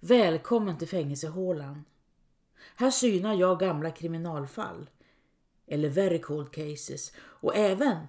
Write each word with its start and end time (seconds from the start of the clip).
Välkommen 0.00 0.78
till 0.78 0.88
fängelsehålan. 0.88 1.84
Här 2.76 2.90
synar 2.90 3.34
jag 3.34 3.60
gamla 3.60 3.90
kriminalfall, 3.90 4.90
eller 5.66 5.88
very 5.88 6.20
cold 6.20 6.52
cases, 6.52 7.12
och 7.18 7.56
även 7.56 8.06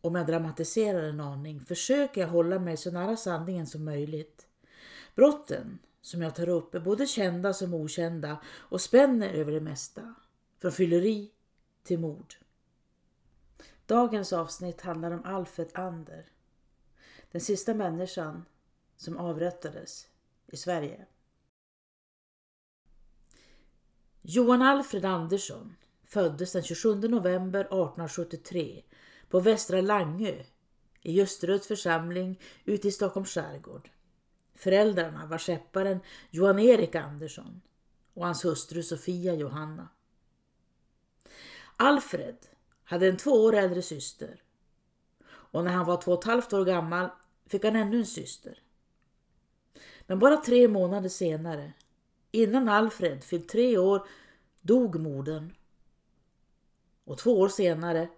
om 0.00 0.14
jag 0.14 0.26
dramatiserar 0.26 1.02
en 1.02 1.20
aning 1.20 1.60
försöker 1.60 2.20
jag 2.20 2.28
hålla 2.28 2.58
mig 2.58 2.76
så 2.76 2.90
nära 2.90 3.16
sanningen 3.16 3.66
som 3.66 3.84
möjligt. 3.84 4.46
Brotten 5.14 5.78
som 6.00 6.22
jag 6.22 6.34
tar 6.34 6.48
upp 6.48 6.74
är 6.74 6.80
både 6.80 7.06
kända 7.06 7.52
som 7.52 7.74
okända 7.74 8.40
och 8.46 8.80
spänner 8.80 9.28
över 9.28 9.52
det 9.52 9.60
mesta, 9.60 10.14
från 10.60 10.72
fylleri 10.72 11.30
till 11.82 11.98
mord. 11.98 12.34
Dagens 13.86 14.32
avsnitt 14.32 14.80
handlar 14.80 15.10
om 15.10 15.24
Alfred 15.24 15.68
Ander, 15.74 16.26
den 17.32 17.40
sista 17.40 17.74
människan 17.74 18.44
som 18.96 19.16
avrättades 19.16 20.06
i 20.46 20.56
Sverige. 20.56 21.06
Johan 24.28 24.62
Alfred 24.62 25.04
Andersson 25.04 25.76
föddes 26.04 26.52
den 26.52 26.62
27 26.62 26.94
november 26.94 27.60
1873 27.60 28.82
på 29.28 29.40
Västra 29.40 29.80
Langö 29.80 30.42
i 31.02 31.12
Ljusteröds 31.12 31.66
församling 31.66 32.40
ute 32.64 32.88
i 32.88 32.92
Stockholms 32.92 33.30
skärgård. 33.30 33.90
Föräldrarna 34.54 35.26
var 35.26 35.38
skepparen 35.38 36.00
Johan-Erik 36.30 36.94
Andersson 36.94 37.60
och 38.14 38.24
hans 38.24 38.44
hustru 38.44 38.82
Sofia 38.82 39.34
Johanna. 39.34 39.88
Alfred 41.76 42.36
hade 42.84 43.08
en 43.08 43.16
två 43.16 43.30
år 43.30 43.54
äldre 43.54 43.82
syster 43.82 44.42
och 45.28 45.64
när 45.64 45.72
han 45.72 45.86
var 45.86 46.02
två 46.02 46.12
och 46.12 46.18
ett 46.18 46.30
halvt 46.30 46.52
år 46.52 46.64
gammal 46.64 47.08
fick 47.46 47.64
han 47.64 47.76
ännu 47.76 47.98
en 47.98 48.06
syster. 48.06 48.62
Men 50.06 50.18
bara 50.18 50.36
tre 50.36 50.68
månader 50.68 51.08
senare, 51.08 51.72
innan 52.42 52.68
Alfred 52.68 53.24
fyllt 53.24 53.48
tre 53.48 53.78
år, 53.78 54.08
dog 54.60 55.00
modern. 55.00 55.52
Och 57.04 57.18
två 57.18 57.40
år 57.40 57.48
senare 57.48 58.08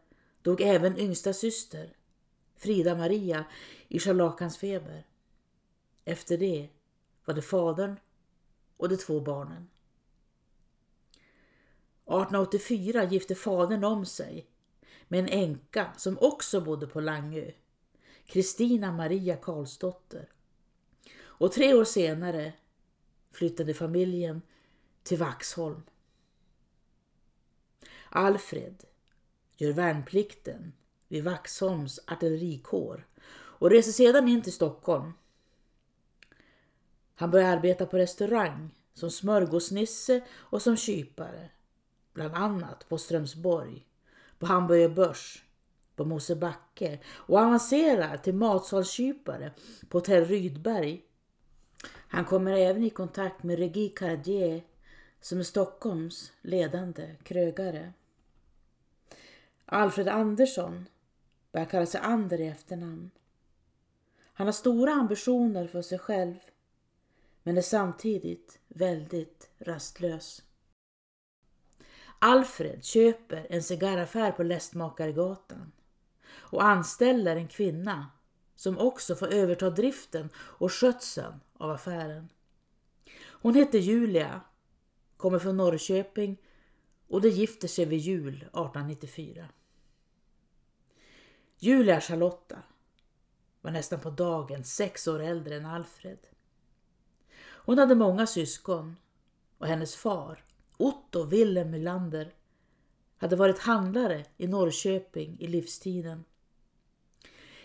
dog 0.42 0.60
även 0.60 0.98
yngsta 0.98 1.32
syster, 1.32 1.96
Frida 2.56 2.94
Maria, 2.94 3.44
i 3.88 3.98
scharlakansfeber. 3.98 5.06
Efter 6.04 6.38
det 6.38 6.68
var 7.24 7.34
det 7.34 7.42
fadern 7.42 7.96
och 8.76 8.88
de 8.88 8.96
två 8.96 9.20
barnen. 9.20 9.68
1884 12.08 13.04
gifte 13.04 13.34
fadern 13.34 13.84
om 13.84 14.06
sig 14.06 14.46
med 15.08 15.20
en 15.20 15.28
änka 15.28 15.92
som 15.96 16.18
också 16.20 16.60
bodde 16.60 16.86
på 16.86 17.00
Langö, 17.00 17.50
Kristina 18.26 18.92
Maria 18.92 19.36
Karlsdotter. 19.36 20.28
Och 21.20 21.52
tre 21.52 21.74
år 21.74 21.84
senare 21.84 22.52
flyttade 23.32 23.74
familjen 23.74 24.42
till 25.02 25.18
Vaxholm. 25.18 25.82
Alfred 28.08 28.84
gör 29.56 29.72
värnplikten 29.72 30.72
vid 31.08 31.24
Vaxholms 31.24 32.00
artillerikår 32.06 33.06
och 33.30 33.70
reser 33.70 33.92
sedan 33.92 34.28
in 34.28 34.42
till 34.42 34.52
Stockholm. 34.52 35.12
Han 37.14 37.30
börjar 37.30 37.56
arbeta 37.56 37.86
på 37.86 37.98
restaurang 37.98 38.70
som 38.94 39.10
smörgåsnisse 39.10 40.24
och 40.30 40.62
som 40.62 40.76
kypare, 40.76 41.50
bland 42.12 42.34
annat 42.34 42.88
på 42.88 42.98
Strömsborg, 42.98 43.86
på 44.38 44.46
Hamburger 44.46 44.88
Börs, 44.88 45.44
på 45.96 46.04
Mosebacke 46.04 46.98
och 47.08 47.38
avancerar 47.38 48.16
till 48.16 48.34
matsalskypare 48.34 49.52
på 49.88 49.98
Hotell 49.98 50.24
Rydberg. 50.24 51.04
Han 52.08 52.24
kommer 52.24 52.52
även 52.52 52.84
i 52.84 52.90
kontakt 52.90 53.42
med 53.42 53.58
Regi 53.58 53.88
Cardier 53.88 54.62
som 55.20 55.38
är 55.38 55.44
Stockholms 55.44 56.32
ledande 56.42 57.16
krögare. 57.22 57.92
Alfred 59.66 60.08
Andersson 60.08 60.88
börjar 61.52 61.66
kalla 61.66 61.86
sig 61.86 62.00
Ander 62.00 62.40
i 62.40 62.46
efternamn. 62.46 63.10
Han 64.32 64.46
har 64.46 64.52
stora 64.52 64.92
ambitioner 64.92 65.66
för 65.66 65.82
sig 65.82 65.98
själv 65.98 66.34
men 67.42 67.58
är 67.58 67.62
samtidigt 67.62 68.58
väldigt 68.68 69.50
rastlös. 69.58 70.42
Alfred 72.18 72.84
köper 72.84 73.46
en 73.50 73.62
cigarraffär 73.62 74.32
på 74.32 74.42
Lästmakaregatan 74.42 75.72
och 76.30 76.64
anställer 76.64 77.36
en 77.36 77.48
kvinna 77.48 78.06
som 78.56 78.78
också 78.78 79.14
får 79.14 79.28
överta 79.34 79.70
driften 79.70 80.28
och 80.36 80.72
skötseln 80.72 81.40
av 81.58 81.70
affären. 81.70 82.28
Hon 83.20 83.54
heter 83.54 83.78
Julia, 83.78 84.40
kommer 85.16 85.38
från 85.38 85.56
Norrköping 85.56 86.36
och 87.08 87.20
de 87.20 87.28
gifter 87.28 87.68
sig 87.68 87.84
vid 87.84 87.98
jul 87.98 88.34
1894. 88.36 89.48
Julia 91.58 92.00
Charlotta 92.00 92.62
var 93.60 93.70
nästan 93.70 94.00
på 94.00 94.10
dagen 94.10 94.64
sex 94.64 95.08
år 95.08 95.20
äldre 95.20 95.56
än 95.56 95.66
Alfred. 95.66 96.18
Hon 97.40 97.78
hade 97.78 97.94
många 97.94 98.26
syskon 98.26 98.96
och 99.58 99.66
hennes 99.66 99.96
far, 99.96 100.44
Otto 100.76 101.24
Wilhelm 101.24 101.70
Melander, 101.70 102.34
hade 103.16 103.36
varit 103.36 103.58
handlare 103.58 104.24
i 104.36 104.46
Norrköping 104.46 105.36
i 105.40 105.46
livstiden. 105.46 106.24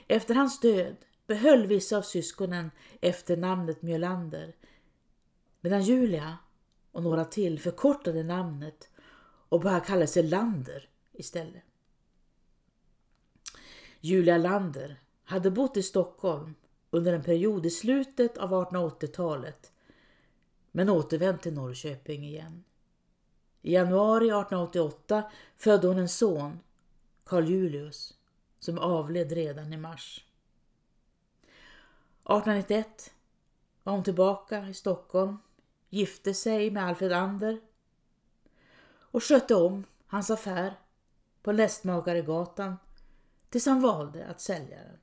Efter 0.07 0.35
hans 0.35 0.59
död 0.59 0.95
behöll 1.27 1.67
vissa 1.67 1.97
av 1.97 2.01
syskonen 2.01 2.71
efter 3.01 3.37
namnet 3.37 3.81
Mjölander 3.81 4.55
medan 5.61 5.83
Julia 5.83 6.37
och 6.91 7.03
några 7.03 7.25
till 7.25 7.59
förkortade 7.59 8.23
namnet 8.23 8.89
och 9.49 9.61
började 9.61 9.85
kalla 9.85 10.07
sig 10.07 10.23
Lander 10.23 10.89
istället. 11.11 11.63
Julia 13.99 14.37
Lander 14.37 15.01
hade 15.23 15.51
bott 15.51 15.77
i 15.77 15.83
Stockholm 15.83 16.55
under 16.89 17.13
en 17.13 17.23
period 17.23 17.65
i 17.65 17.69
slutet 17.69 18.37
av 18.37 18.51
1880-talet 18.51 19.71
men 20.71 20.89
återvänt 20.89 21.41
till 21.41 21.53
Norrköping 21.53 22.25
igen. 22.25 22.63
I 23.61 23.73
januari 23.73 24.25
1888 24.25 25.31
födde 25.57 25.87
hon 25.87 25.97
en 25.97 26.09
son, 26.09 26.59
Carl 27.23 27.45
Julius, 27.47 28.13
som 28.59 28.79
avled 28.79 29.31
redan 29.31 29.73
i 29.73 29.77
mars. 29.77 30.25
1891 32.23 33.11
var 33.83 33.93
hon 33.93 34.03
tillbaka 34.03 34.67
i 34.67 34.73
Stockholm, 34.73 35.37
gifte 35.89 36.33
sig 36.33 36.71
med 36.71 36.85
Alfred 36.85 37.11
Ander 37.11 37.61
och 38.99 39.23
skötte 39.23 39.55
om 39.55 39.83
hans 40.07 40.29
affär 40.29 40.79
på 41.41 41.51
Lästmakaregatan 41.51 42.75
tills 43.49 43.65
han 43.65 43.81
valde 43.81 44.25
att 44.27 44.41
sälja 44.41 44.77
den. 44.77 44.97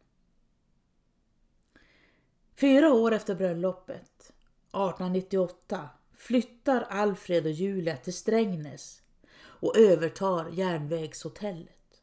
Fyra 2.56 2.92
år 2.92 3.12
efter 3.12 3.34
bröllopet, 3.34 4.22
1898, 4.22 5.88
flyttar 6.16 6.81
Alfred 6.81 7.47
och 7.47 7.52
Julia 7.52 7.97
till 7.97 8.14
Strängnäs 8.14 9.02
och 9.37 9.76
övertar 9.76 10.48
järnvägshotellet. 10.48 12.02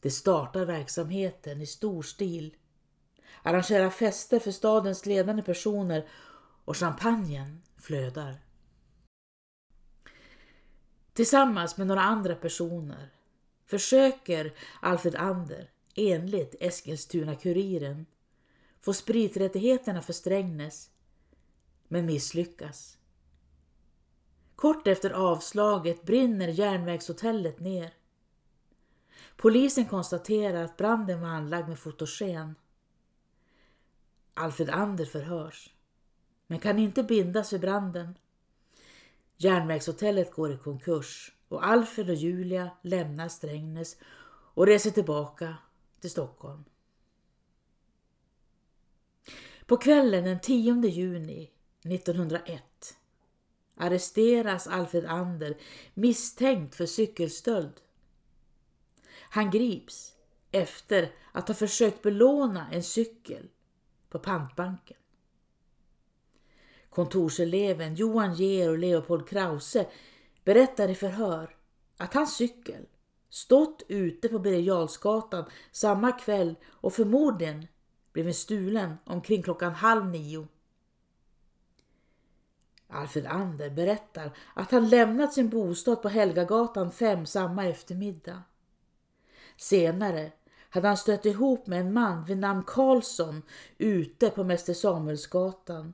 De 0.00 0.10
startar 0.10 0.64
verksamheten 0.64 1.60
i 1.60 1.66
stor 1.66 2.02
stil, 2.02 2.56
arrangerar 3.46 3.90
fester 3.90 4.38
för 4.38 4.50
stadens 4.50 5.06
ledande 5.06 5.42
personer 5.42 6.08
och 6.64 6.76
champagnen 6.76 7.62
flödar. 7.76 8.40
Tillsammans 11.12 11.76
med 11.76 11.86
några 11.86 12.00
andra 12.00 12.34
personer 12.34 13.10
försöker 13.66 14.52
Alfred 14.80 15.14
Ander, 15.14 15.70
enligt 15.94 16.54
Eskilstuna-Kuriren, 16.60 18.06
få 18.80 18.92
spriträttigheterna 18.92 20.02
för 20.02 20.12
Strängnäs, 20.12 20.90
men 21.88 22.06
misslyckas. 22.06 22.98
Kort 24.56 24.86
efter 24.86 25.10
avslaget 25.10 26.02
brinner 26.02 26.48
järnvägshotellet 26.48 27.60
ner. 27.60 27.94
Polisen 29.36 29.86
konstaterar 29.86 30.64
att 30.64 30.76
branden 30.76 31.20
var 31.20 31.28
anlagd 31.28 31.68
med 31.68 31.78
fotogen. 31.78 32.54
Alfred 34.36 34.70
Ander 34.70 35.04
förhörs, 35.04 35.74
men 36.46 36.58
kan 36.58 36.78
inte 36.78 37.02
bindas 37.02 37.52
vid 37.52 37.60
branden. 37.60 38.18
Järnvägshotellet 39.36 40.32
går 40.32 40.52
i 40.52 40.56
konkurs 40.56 41.32
och 41.48 41.66
Alfred 41.66 42.10
och 42.10 42.16
Julia 42.16 42.70
lämnar 42.82 43.28
Strängnäs 43.28 43.96
och 44.54 44.66
reser 44.66 44.90
tillbaka 44.90 45.56
till 46.00 46.10
Stockholm. 46.10 46.64
På 49.66 49.76
kvällen 49.76 50.24
den 50.24 50.40
10 50.40 50.88
juni 50.88 51.50
1901 51.84 52.62
arresteras 53.76 54.66
Alfred 54.66 55.04
Ander 55.04 55.56
misstänkt 55.94 56.74
för 56.74 56.86
cykelstöld. 56.86 57.80
Han 59.30 59.50
grips 59.50 60.12
efter 60.50 61.12
att 61.32 61.48
ha 61.48 61.54
försökt 61.54 62.02
belåna 62.02 62.70
en 62.72 62.82
cykel 62.82 63.48
på 64.08 64.18
pantbanken. 64.18 64.96
kontorseleven 66.90 67.94
Johan 67.94 68.34
Georg 68.34 68.68
och 68.70 68.78
Leopold 68.78 69.28
Krause 69.28 69.86
berättar 70.44 70.88
i 70.88 70.94
förhör 70.94 71.56
att 71.96 72.14
hans 72.14 72.36
cykel 72.36 72.86
stått 73.28 73.82
ute 73.88 74.28
på 74.28 74.38
Birger 74.38 74.88
samma 75.72 76.12
kväll 76.12 76.54
och 76.66 76.92
förmodligen 76.92 77.66
blivit 78.12 78.36
stulen 78.36 78.96
omkring 79.04 79.42
klockan 79.42 79.74
halv 79.74 80.06
nio. 80.06 80.48
Alfred 82.88 83.26
Ander 83.26 83.70
berättar 83.70 84.36
att 84.54 84.70
han 84.70 84.88
lämnat 84.88 85.34
sin 85.34 85.48
bostad 85.48 86.02
på 86.02 86.08
Helgagatan 86.08 86.92
5 86.92 87.26
samma 87.26 87.66
eftermiddag. 87.66 88.42
Senare 89.56 90.32
hade 90.76 90.88
han 90.88 90.96
stött 90.96 91.26
ihop 91.26 91.66
med 91.66 91.80
en 91.80 91.92
man 91.92 92.24
vid 92.24 92.38
namn 92.38 92.62
Karlsson 92.66 93.42
ute 93.78 94.30
på 94.30 94.44
Mäster 94.44 94.74
Samuelsgatan 94.74 95.92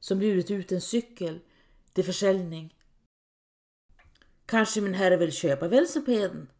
som 0.00 0.18
bjudit 0.18 0.50
ut 0.50 0.72
en 0.72 0.80
cykel 0.80 1.40
till 1.92 2.04
försäljning. 2.04 2.74
Kanske 4.46 4.80
min 4.80 4.94
herre 4.94 5.16
vill 5.16 5.32
köpa 5.32 5.68
velocipeden? 5.68 6.50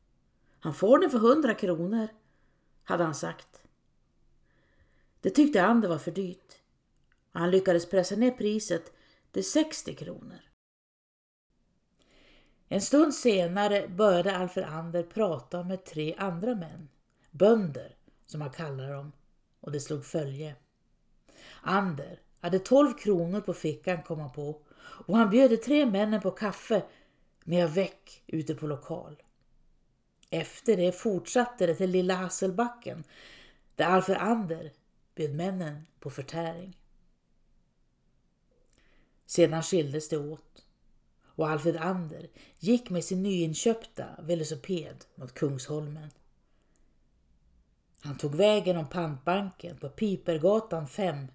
Han 0.60 0.74
får 0.74 0.98
den 0.98 1.10
för 1.10 1.18
hundra 1.18 1.54
kronor, 1.54 2.08
hade 2.84 3.04
han 3.04 3.14
sagt. 3.14 3.62
Det 5.20 5.30
tyckte 5.30 5.64
Ander 5.64 5.88
var 5.88 5.98
för 5.98 6.10
dyrt. 6.10 6.54
Han 7.32 7.50
lyckades 7.50 7.90
pressa 7.90 8.16
ner 8.16 8.30
priset 8.30 8.92
till 9.32 9.44
60 9.44 9.94
kronor. 9.94 10.40
En 12.68 12.80
stund 12.80 13.14
senare 13.14 13.88
började 13.88 14.36
Alfred 14.36 14.64
Ander 14.64 15.02
prata 15.02 15.62
med 15.62 15.84
tre 15.84 16.14
andra 16.18 16.54
män, 16.54 16.88
bönder 17.38 17.96
som 18.26 18.40
han 18.40 18.50
kallade 18.50 18.92
dem, 18.92 19.12
och 19.60 19.72
det 19.72 19.80
slog 19.80 20.04
följe. 20.04 20.56
Ander 21.62 22.20
hade 22.40 22.58
12 22.58 22.92
kronor 22.92 23.40
på 23.40 23.54
fickan 23.54 24.02
kom 24.02 24.20
han 24.20 24.32
på 24.32 24.62
och 24.80 25.16
han 25.16 25.30
bjöd 25.30 25.50
de 25.50 25.56
tre 25.56 25.86
männen 25.86 26.20
på 26.20 26.30
kaffe 26.30 26.82
med 27.44 27.70
väck 27.70 28.22
ute 28.26 28.54
på 28.54 28.66
lokal. 28.66 29.22
Efter 30.30 30.76
det 30.76 30.92
fortsatte 30.92 31.66
det 31.66 31.74
till 31.74 31.90
Lilla 31.90 32.14
Hasselbacken 32.14 33.04
där 33.74 33.84
Alfred 33.84 34.18
Ander 34.18 34.72
bjöd 35.14 35.34
männen 35.34 35.86
på 36.00 36.10
förtäring. 36.10 36.76
Sedan 39.26 39.62
skildes 39.62 40.08
det 40.08 40.18
åt 40.18 40.64
och 41.38 41.48
Alfred 41.48 41.76
Ander 41.76 42.28
gick 42.58 42.90
med 42.90 43.04
sin 43.04 43.22
nyinköpta 43.22 44.06
velociped 44.22 45.04
mot 45.14 45.34
Kungsholmen. 45.34 46.10
Han 48.00 48.16
tog 48.16 48.34
vägen 48.34 48.76
om 48.76 48.88
pantbanken 48.88 49.76
på 49.76 49.88
Pipergatan 49.88 50.88
5. 50.88 51.26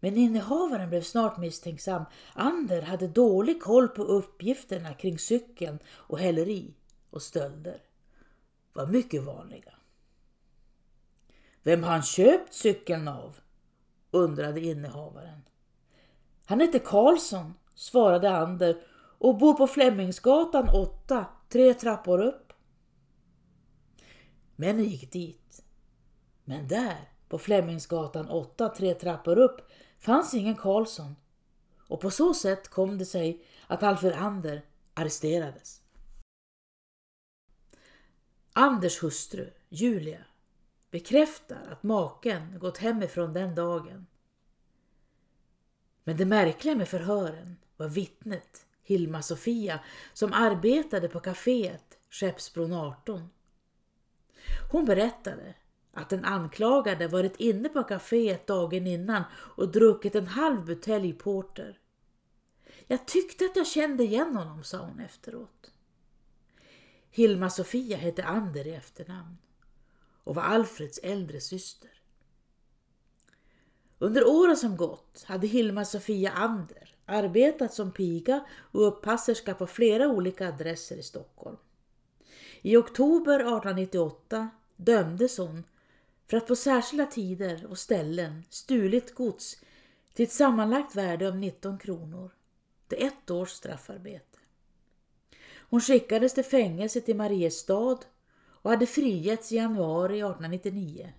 Men 0.00 0.16
innehavaren 0.16 0.88
blev 0.88 1.02
snart 1.02 1.38
misstänksam. 1.38 2.04
Ander 2.34 2.82
hade 2.82 3.08
dålig 3.08 3.62
koll 3.62 3.88
på 3.88 4.02
uppgifterna 4.02 4.94
kring 4.94 5.18
cykeln 5.18 5.78
och 5.88 6.18
häleri 6.18 6.74
och 7.10 7.22
stölder 7.22 7.82
var 8.78 8.86
mycket 8.86 9.22
vanliga. 9.22 9.72
Vem 11.62 11.82
har 11.82 11.90
han 11.90 12.02
köpt 12.02 12.54
cykeln 12.54 13.08
av? 13.08 13.36
undrade 14.10 14.60
innehavaren. 14.60 15.42
Han 16.46 16.60
heter 16.60 16.78
Karlsson, 16.78 17.54
svarade 17.74 18.36
Ander 18.36 18.76
och 19.18 19.38
bor 19.38 19.54
på 19.54 19.66
Flemmingsgatan 19.66 20.68
8, 20.68 21.26
tre 21.48 21.74
trappor 21.74 22.20
upp. 22.20 22.47
Männen 24.60 24.84
gick 24.84 25.12
dit. 25.12 25.62
Men 26.44 26.68
där, 26.68 27.12
på 27.28 27.38
Flemmingsgatan 27.38 28.28
8, 28.28 28.68
tre 28.68 28.94
trappor 28.94 29.38
upp, 29.38 29.70
fanns 29.98 30.34
ingen 30.34 30.56
Karlsson. 30.56 31.16
Och 31.88 32.00
på 32.00 32.10
så 32.10 32.34
sätt 32.34 32.68
kom 32.68 32.98
det 32.98 33.06
sig 33.06 33.44
att 33.66 33.82
Alfred 33.82 34.12
Ander 34.12 34.64
arresterades. 34.94 35.82
Anders 38.52 39.02
hustru, 39.02 39.50
Julia, 39.68 40.24
bekräftar 40.90 41.68
att 41.72 41.82
maken 41.82 42.58
gått 42.58 42.78
hemifrån 42.78 43.32
den 43.32 43.54
dagen. 43.54 44.06
Men 46.04 46.16
det 46.16 46.26
märkliga 46.26 46.74
med 46.74 46.88
förhören 46.88 47.56
var 47.76 47.88
vittnet 47.88 48.66
Hilma-Sofia 48.82 49.80
som 50.12 50.32
arbetade 50.32 51.08
på 51.08 51.20
kaféet 51.20 51.98
Skeppsbron 52.10 52.72
18. 52.72 53.28
Hon 54.70 54.84
berättade 54.84 55.54
att 55.92 56.10
den 56.10 56.24
anklagade 56.24 57.08
varit 57.08 57.36
inne 57.36 57.68
på 57.68 57.82
kaféet 57.82 58.46
dagen 58.46 58.86
innan 58.86 59.22
och 59.32 59.72
druckit 59.72 60.14
en 60.14 60.26
halv 60.26 60.64
butelj 60.64 61.12
porter. 61.12 61.78
Jag 62.86 63.06
tyckte 63.06 63.44
att 63.44 63.56
jag 63.56 63.66
kände 63.66 64.04
igen 64.04 64.36
honom, 64.36 64.64
sa 64.64 64.78
hon 64.78 65.00
efteråt. 65.00 65.72
Hilma-Sofia 67.10 67.96
hette 67.96 68.24
Ander 68.24 68.66
i 68.66 68.74
efternamn 68.74 69.36
och 70.24 70.34
var 70.34 70.42
Alfreds 70.42 70.98
äldre 71.02 71.40
syster. 71.40 71.90
Under 73.98 74.28
åren 74.28 74.56
som 74.56 74.76
gått 74.76 75.24
hade 75.26 75.46
Hilma-Sofia 75.46 76.30
Ander 76.30 76.94
arbetat 77.06 77.74
som 77.74 77.92
piga 77.92 78.46
och 78.50 78.88
uppasserska 78.88 79.54
på 79.54 79.66
flera 79.66 80.08
olika 80.08 80.48
adresser 80.48 80.96
i 80.96 81.02
Stockholm. 81.02 81.56
I 82.62 82.76
oktober 82.76 83.34
1898 83.34 84.48
dömdes 84.76 85.38
hon 85.38 85.64
för 86.26 86.36
att 86.36 86.46
på 86.46 86.56
särskilda 86.56 87.06
tider 87.06 87.66
och 87.70 87.78
ställen 87.78 88.44
stulit 88.50 89.14
gods 89.14 89.56
till 90.14 90.24
ett 90.24 90.32
sammanlagt 90.32 90.96
värde 90.96 91.28
av 91.28 91.36
19 91.36 91.78
kronor. 91.78 92.30
Det 92.88 93.02
är 93.02 93.06
ett 93.06 93.30
års 93.30 93.50
straffarbete. 93.50 94.38
Hon 95.70 95.80
skickades 95.80 96.34
till 96.34 96.44
fängelset 96.44 97.08
i 97.08 97.14
Mariestad 97.14 97.98
och 98.46 98.70
hade 98.70 98.86
frigetts 98.86 99.52
i 99.52 99.56
januari 99.56 100.18
1899. 100.18 101.12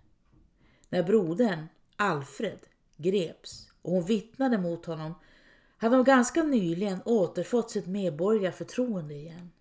När 0.89 1.03
brodern 1.03 1.67
Alfred 1.95 2.59
greps 2.97 3.71
och 3.81 3.91
hon 3.91 4.05
vittnade 4.05 4.57
mot 4.57 4.85
honom 4.85 5.13
hade 5.77 5.95
hon 5.95 6.05
ganska 6.05 6.43
nyligen 6.43 7.01
återfått 7.05 7.71
sitt 7.71 7.87
medborgarförtroende 7.87 9.13
igen. 9.13 9.51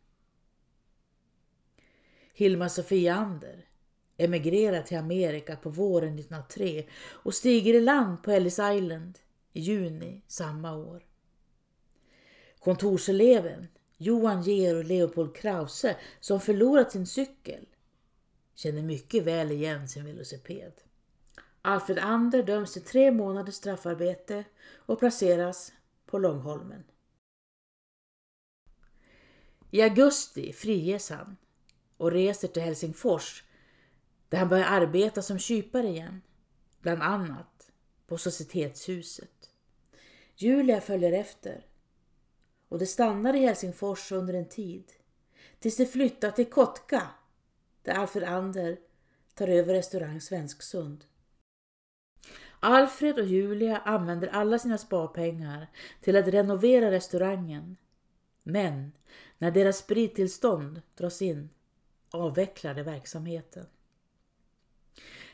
Hilma 2.39 2.69
Sofia 2.69 3.15
Ander 3.15 3.67
emigrerar 4.17 4.83
till 4.83 4.99
Amerika 4.99 5.57
på 5.57 5.71
våren 5.71 6.19
1903 6.19 6.87
och 7.11 7.35
stiger 7.35 7.75
i 7.75 7.81
land 7.81 8.23
på 8.23 8.31
Ellis 8.31 8.59
Island 8.59 9.19
i 9.53 9.61
juni 9.61 10.23
samma 10.27 10.77
år. 10.77 11.07
Kontorseleven 12.59 13.69
Johan 13.97 14.43
Georg 14.43 14.85
Leopold 14.85 15.37
Krause 15.37 15.97
som 16.21 16.41
förlorat 16.41 16.93
sin 16.93 17.07
cykel 17.07 17.67
känner 18.55 18.83
mycket 18.83 19.25
väl 19.25 19.53
igen 19.53 19.89
sin 19.89 20.05
velociped. 20.05 20.73
Alfred 21.63 21.99
Ander 21.99 22.43
döms 22.43 22.73
till 22.73 22.85
tre 22.85 23.11
månaders 23.11 23.55
straffarbete 23.55 24.45
och 24.77 24.99
placeras 24.99 25.73
på 26.07 26.19
Långholmen. 26.19 26.85
I 29.71 29.83
augusti 29.83 30.53
friges 30.53 31.11
han 31.11 31.37
och 31.99 32.11
reser 32.13 32.49
till 32.49 32.63
Helsingfors 32.63 33.45
där 34.29 34.39
han 34.39 34.49
börjar 34.49 34.65
arbeta 34.65 35.23
som 35.23 35.39
kypare 35.39 35.89
igen, 35.89 36.21
bland 36.81 37.03
annat 37.03 37.71
på 38.07 38.19
Societetshuset. 38.19 39.51
Julia 40.37 40.81
följer 40.81 41.13
efter 41.13 41.67
och 42.69 42.79
de 42.79 42.87
stannar 42.87 43.35
i 43.35 43.39
Helsingfors 43.39 44.13
under 44.13 44.35
en 44.35 44.49
tid 44.49 44.93
tills 45.59 45.77
de 45.77 45.87
flyttar 45.87 46.31
till 46.31 46.51
Kotka 46.51 47.03
där 47.83 47.95
Alfred 47.95 48.25
Ander 48.25 48.79
tar 49.35 49.49
över 49.49 49.75
restaurang 49.75 50.21
Svensksund. 50.21 51.05
Alfred 52.61 53.19
och 53.19 53.27
Julia 53.27 53.79
använder 53.79 54.29
alla 54.29 54.59
sina 54.59 54.79
sparpengar 54.79 55.67
till 56.01 56.17
att 56.17 56.29
renovera 56.29 56.91
restaurangen. 56.91 57.77
Men 58.43 58.93
när 59.39 59.51
deras 59.51 59.79
sprittillstånd 59.79 60.83
dras 60.97 61.23
in 61.23 61.51
avvecklade 62.11 62.83
verksamheten. 62.83 63.67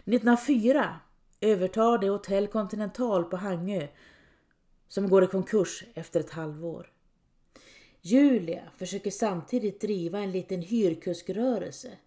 1904 0.04 1.00
övertar 1.40 1.98
de 1.98 2.08
Hotell 2.08 2.46
Continental 2.48 3.24
på 3.24 3.36
Hangö 3.36 3.88
som 4.88 5.08
går 5.08 5.24
i 5.24 5.26
konkurs 5.26 5.84
efter 5.94 6.20
ett 6.20 6.30
halvår. 6.30 6.92
Julia 8.00 8.70
försöker 8.76 9.10
samtidigt 9.10 9.80
driva 9.80 10.18
en 10.18 10.32
liten 10.32 10.62
hyrkuskrörelse, 10.62 11.98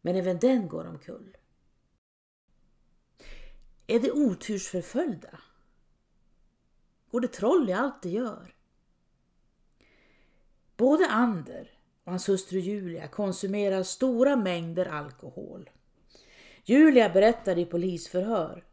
men 0.00 0.16
även 0.16 0.38
den 0.38 0.68
går 0.68 0.86
omkull. 0.86 1.36
Är 3.86 4.00
det 4.00 4.12
otursförföljda? 4.12 5.38
Går 7.10 7.20
det 7.20 7.28
troll 7.28 7.70
i 7.70 7.72
allt 7.72 8.02
de 8.02 8.08
gör? 8.08 8.54
Både 10.76 11.06
Ander 11.06 11.81
och 12.04 12.12
hans 12.12 12.28
hustru 12.28 12.58
Julia 12.58 13.08
konsumerar 13.08 13.82
stora 13.82 14.36
mängder 14.36 14.86
alkohol. 14.86 15.70
Julia 16.64 17.08
berättar 17.08 17.58
i 17.58 17.64
polisförhör 17.64 18.64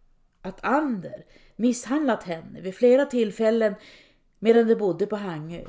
att 0.41 0.65
Ander 0.65 1.25
misshandlat 1.55 2.24
henne 2.24 2.62
vid 2.62 2.75
flera 2.75 3.05
tillfällen 3.05 3.75
medan 4.39 4.67
de 4.67 4.75
bodde 4.75 5.05
på 5.05 5.15
Hangö. 5.15 5.65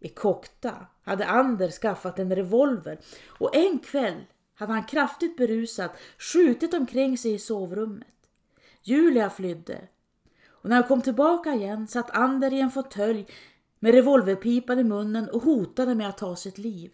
I 0.00 0.08
Kokta 0.08 0.86
hade 1.02 1.26
Ander 1.26 1.70
skaffat 1.70 2.18
en 2.18 2.36
revolver 2.36 2.98
och 3.26 3.56
en 3.56 3.78
kväll 3.78 4.24
hade 4.54 4.72
han 4.72 4.84
kraftigt 4.84 5.36
berusat 5.36 5.92
skjutit 6.18 6.74
omkring 6.74 7.18
sig 7.18 7.34
i 7.34 7.38
sovrummet. 7.38 8.08
Julia 8.82 9.30
flydde 9.30 9.88
och 10.48 10.68
när 10.68 10.76
han 10.76 10.88
kom 10.88 11.02
tillbaka 11.02 11.54
igen 11.54 11.88
satt 11.88 12.10
Ander 12.10 12.52
i 12.52 12.60
en 12.60 12.70
fåtölj 12.70 13.26
med 13.80 13.94
revolverpipan 13.94 14.78
i 14.78 14.84
munnen 14.84 15.30
och 15.30 15.42
hotade 15.42 15.94
med 15.94 16.08
att 16.08 16.18
ta 16.18 16.36
sitt 16.36 16.58
liv. 16.58 16.92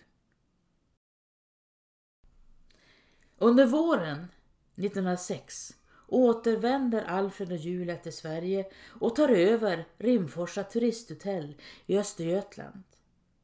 Under 3.39 3.67
våren 3.67 4.27
1906 4.75 5.77
återvänder 6.07 7.03
Alfred 7.03 7.53
och 7.53 7.59
Julia 7.59 7.97
till 7.97 8.13
Sverige 8.13 8.67
och 8.89 9.17
tar 9.17 9.29
över 9.29 9.89
Rimforsa 9.99 10.63
turisthotell 10.63 11.57
i 11.87 11.99
Östergötland 11.99 12.83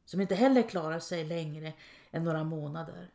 som 0.05 0.21
inte 0.21 0.35
heller 0.35 0.61
klarar 0.61 0.99
sig 0.99 1.25
längre 1.25 1.73
än 2.11 2.23
några 2.23 2.43
månader. 2.43 3.09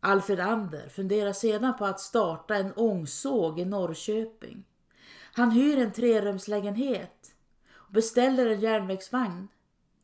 Alfred 0.00 0.40
Ander 0.40 0.88
funderar 0.88 1.32
sedan 1.32 1.76
på 1.78 1.86
att 1.86 2.00
starta 2.00 2.56
en 2.56 2.72
ångsåg 2.76 3.60
i 3.60 3.64
Norrköping. 3.64 4.64
Han 5.32 5.50
hyr 5.50 5.78
en 5.78 5.92
trerumslägenhet 5.92 7.34
beställer 7.88 8.46
en 8.46 8.60
järnvägsvagn 8.60 9.48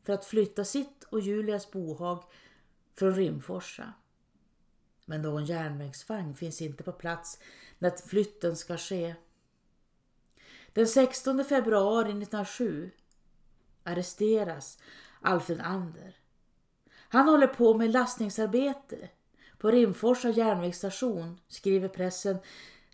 för 0.03 0.13
att 0.13 0.25
flytta 0.25 0.65
sitt 0.65 1.03
och 1.03 1.19
Julias 1.19 1.71
bohag 1.71 2.23
från 2.95 3.15
Rimforsa. 3.15 3.93
Men 5.05 5.21
någon 5.21 5.45
järnvägsvagn 5.45 6.35
finns 6.35 6.61
inte 6.61 6.83
på 6.83 6.91
plats 6.91 7.39
när 7.79 8.07
flytten 8.07 8.55
ska 8.55 8.77
ske. 8.77 9.15
Den 10.73 10.87
16 10.87 11.45
februari 11.45 12.09
1907 12.09 12.91
arresteras 13.83 14.79
Alfred 15.21 15.61
Ander. 15.61 16.15
Han 17.09 17.29
håller 17.29 17.47
på 17.47 17.73
med 17.73 17.91
lastningsarbete 17.91 19.09
på 19.57 19.71
Rimforsa 19.71 20.29
järnvägsstation, 20.29 21.39
skriver 21.47 21.87
pressen, 21.87 22.37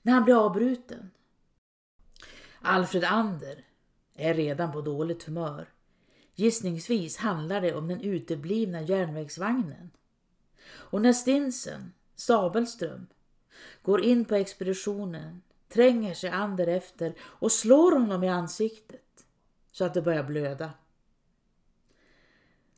när 0.01 0.13
han 0.13 0.24
blir 0.24 0.45
avbruten. 0.45 1.12
Alfred 2.62 3.03
Ander 3.03 3.65
är 4.15 4.34
redan 4.34 4.72
på 4.72 4.82
dåligt 4.82 5.24
humör. 5.24 5.70
Gissningsvis 6.36 7.18
handlar 7.18 7.62
det 7.62 7.75
om 7.75 7.88
den 7.88 8.01
uteblivna 8.01 8.82
järnvägsvagnen. 8.82 9.89
Och 10.72 11.01
när 11.01 11.13
Stinsen, 11.13 11.94
Sabelström, 12.15 13.08
går 13.82 14.01
in 14.01 14.25
på 14.25 14.36
expeditionen 14.36 15.41
tränger 15.70 16.13
sig 16.13 16.30
Ander 16.30 16.68
efter 16.68 17.13
och 17.22 17.51
slår 17.51 17.91
honom 17.91 18.24
i 18.24 18.30
ansiktet 18.30 19.25
så 19.72 19.86
att 19.86 19.94
det 19.94 20.01
börjar 20.01 20.24
blöda. 20.24 20.72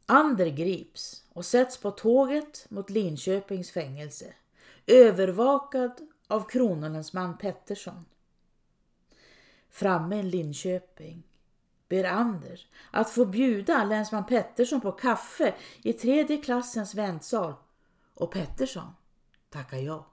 Ander 0.06 0.48
grips 0.48 1.24
och 1.30 1.46
sätts 1.46 1.78
på 1.78 1.92
tåget 1.92 2.66
mot 2.70 2.90
Linköpings 2.90 3.72
fängelse, 3.72 4.34
övervakad 4.88 5.92
av 6.28 6.50
kronolänsman 6.50 7.38
Pettersson. 7.38 8.06
Framme 9.74 10.20
i 10.20 10.24
Linköping 10.24 11.24
ber 11.90 12.04
Anders 12.04 12.68
att 12.92 13.10
få 13.10 13.26
bjuda 13.26 13.84
länsman 13.84 14.26
Pettersson 14.26 14.82
på 14.82 14.92
kaffe 14.92 15.56
i 15.82 15.94
tredje 15.94 16.38
klassens 16.38 16.96
väntsal 16.96 17.54
och 18.14 18.32
Pettersson 18.32 18.92
tackar 19.50 19.78
ja. 19.78 20.08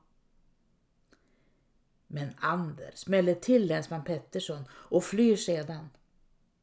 Men 2.07 2.35
Anders 2.39 2.99
smäller 2.99 3.35
till 3.35 3.67
länsman 3.67 4.05
Pettersson 4.05 4.65
och 4.73 5.05
flyr 5.05 5.37
sedan. 5.37 5.89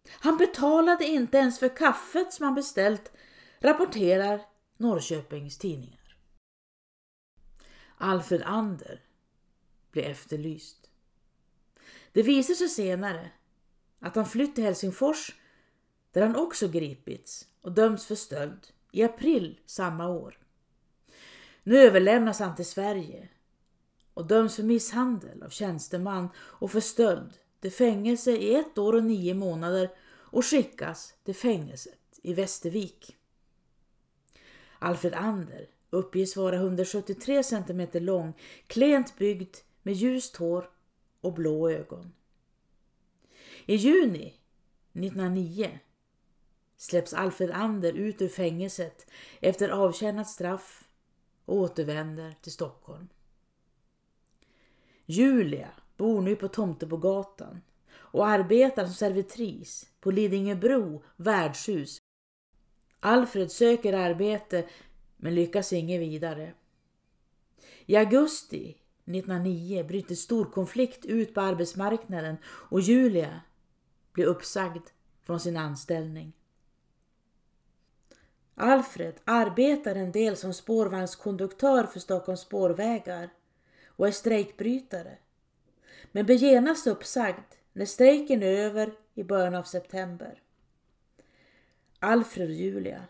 Han 0.09 0.37
betalade 0.37 1.05
inte 1.05 1.37
ens 1.37 1.59
för 1.59 1.77
kaffet 1.77 2.33
som 2.33 2.45
han 2.45 2.55
beställt, 2.55 3.11
rapporterar 3.59 4.41
Norrköpings 4.77 5.57
tidningar. 5.57 6.17
Alfred 7.97 8.41
Ander 8.45 9.03
blir 9.91 10.03
efterlyst. 10.03 10.86
Det 12.11 12.23
visar 12.23 12.53
sig 12.53 12.69
senare 12.69 13.31
att 13.99 14.15
han 14.15 14.25
flytt 14.25 14.55
till 14.55 14.63
Helsingfors 14.63 15.35
där 16.11 16.21
han 16.21 16.35
också 16.35 16.67
gripits 16.67 17.47
och 17.61 17.71
dömts 17.71 18.05
för 18.05 18.15
stöld 18.15 18.67
i 18.91 19.03
april 19.03 19.59
samma 19.65 20.07
år. 20.07 20.39
Nu 21.63 21.77
överlämnas 21.77 22.39
han 22.39 22.55
till 22.55 22.65
Sverige 22.65 23.29
och 24.13 24.27
döms 24.27 24.55
för 24.55 24.63
misshandel 24.63 25.43
av 25.43 25.49
tjänsteman 25.49 26.29
och 26.37 26.71
för 26.71 26.79
stöld 26.79 27.33
till 27.59 27.71
fängelse 27.71 28.31
i 28.31 28.55
ett 28.55 28.77
år 28.77 28.93
och 28.93 29.03
nio 29.03 29.33
månader 29.33 29.89
och 30.07 30.45
skickas 30.45 31.13
till 31.23 31.35
fängelset 31.35 32.19
i 32.23 32.33
Västervik. 32.33 33.15
Alfred 34.79 35.13
Ander 35.13 35.67
uppges 35.89 36.37
vara 36.37 36.55
173 36.55 37.43
cm 37.43 37.87
lång, 37.93 38.33
klent 38.67 39.17
byggd 39.17 39.55
med 39.83 39.93
ljust 39.93 40.35
hår 40.35 40.69
och 41.21 41.33
blå 41.33 41.69
ögon. 41.69 42.13
I 43.65 43.75
juni 43.75 44.33
1909 44.93 45.79
släpps 46.77 47.13
Alfred 47.13 47.51
Ander 47.51 47.93
ut 47.93 48.21
ur 48.21 48.27
fängelset 48.27 49.11
efter 49.39 49.69
avtjänat 49.69 50.29
straff 50.29 50.89
och 51.45 51.55
återvänder 51.55 52.35
till 52.41 52.51
Stockholm. 52.51 53.07
Julia 55.05 55.69
bor 55.97 56.21
nu 56.21 56.35
på 56.35 56.47
Tomtebogatan 56.47 57.61
och 57.89 58.27
arbetar 58.27 58.85
som 58.85 58.93
servitris 58.93 59.89
på 59.99 60.11
Lidingöbro 60.11 61.03
värdshus. 61.15 61.97
Alfred 62.99 63.51
söker 63.51 63.93
arbete 63.93 64.69
men 65.17 65.35
lyckas 65.35 65.73
inget 65.73 66.01
vidare. 66.01 66.53
I 67.85 67.95
augusti 67.95 68.77
1909 69.07 69.83
bryter 69.83 70.15
stor 70.15 70.45
konflikt 70.45 71.05
ut 71.05 71.33
på 71.33 71.41
arbetsmarknaden 71.41 72.37
och 72.45 72.81
Julia 72.81 73.41
blir 74.13 74.25
uppsagd 74.25 74.87
från 75.23 75.39
sin 75.39 75.57
anställning. 75.57 76.33
Alfred 78.55 79.13
arbetar 79.25 79.95
en 79.95 80.11
del 80.11 80.37
som 80.37 80.53
spårvagnskonduktör 80.53 81.83
för 81.83 81.99
Stockholms 81.99 82.41
spårvägar 82.41 83.29
och 83.87 84.07
är 84.07 84.11
strejkbrytare. 84.11 85.17
Men 86.11 86.25
blir 86.25 86.35
genast 86.35 86.87
uppsagd 86.87 87.53
när 87.73 87.85
strejken 87.85 88.43
är 88.43 88.51
över 88.51 88.93
i 89.13 89.23
början 89.23 89.55
av 89.55 89.63
september. 89.63 90.41
Alfred 91.99 92.47
och 92.47 92.55
Julia 92.55 93.03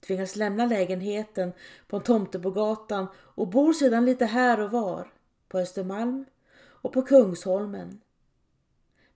tvingas 0.00 0.36
lämna 0.36 0.66
lägenheten 0.66 1.52
på 1.88 2.00
Tomtebogatan 2.00 3.06
och 3.16 3.48
bor 3.48 3.72
sedan 3.72 4.04
lite 4.04 4.26
här 4.26 4.60
och 4.60 4.70
var 4.70 5.12
på 5.48 5.58
Östermalm 5.58 6.24
och 6.58 6.92
på 6.92 7.02
Kungsholmen. 7.02 8.00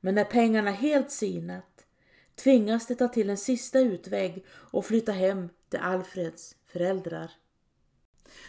Men 0.01 0.15
när 0.15 0.25
pengarna 0.25 0.71
helt 0.71 1.11
sinat 1.11 1.87
tvingas 2.35 2.87
de 2.87 2.95
ta 2.95 3.09
till 3.09 3.31
en 3.31 3.37
sista 3.37 3.81
utväg 3.81 4.45
och 4.49 4.85
flytta 4.85 5.13
hem 5.13 5.49
till 5.69 5.79
Alfreds 5.79 6.57
föräldrar. 6.67 7.31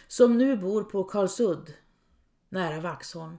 Som 0.08 0.38
nu 0.38 0.56
bor 0.56 0.84
på 0.84 1.04
Karlsudd 1.04 1.72
nära 2.48 2.80
Vaxholm. 2.80 3.38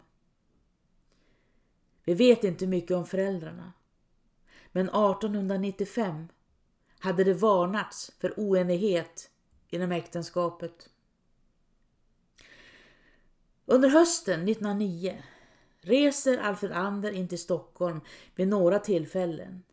Vi 2.03 2.13
vet 2.13 2.43
inte 2.43 2.67
mycket 2.67 2.97
om 2.97 3.05
föräldrarna. 3.05 3.73
Men 4.71 4.85
1895 4.85 6.27
hade 6.99 7.23
det 7.23 7.33
varnats 7.33 8.11
för 8.19 8.33
oenighet 8.39 9.29
inom 9.69 9.91
äktenskapet. 9.91 10.89
Under 13.65 13.89
hösten 13.89 14.50
1909 14.50 15.24
reser 15.81 16.38
Alfred 16.38 16.72
Ander 16.72 17.12
in 17.12 17.27
till 17.27 17.39
Stockholm 17.39 18.01
vid 18.36 18.48
några 18.48 18.79
tillfällen 18.79 19.63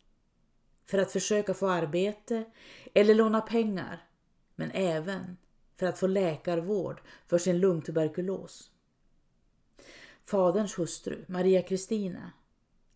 för 0.87 0.99
att 0.99 1.12
försöka 1.12 1.54
få 1.54 1.68
arbete 1.68 2.44
eller 2.94 3.14
låna 3.14 3.40
pengar 3.40 4.04
men 4.54 4.70
även 4.70 5.37
för 5.76 5.87
att 5.87 5.99
få 5.99 6.06
läkarvård 6.06 7.00
för 7.26 7.38
sin 7.38 7.58
lungtuberkulos. 7.58 8.70
Faderns 10.25 10.78
hustru, 10.78 11.25
Maria 11.28 11.62
Kristina, 11.62 12.32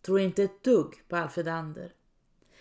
tror 0.01 0.19
inte 0.19 0.43
ett 0.43 0.63
dugg 0.63 1.03
på 1.07 1.15
Alfred 1.15 1.47
Ander. 1.47 1.93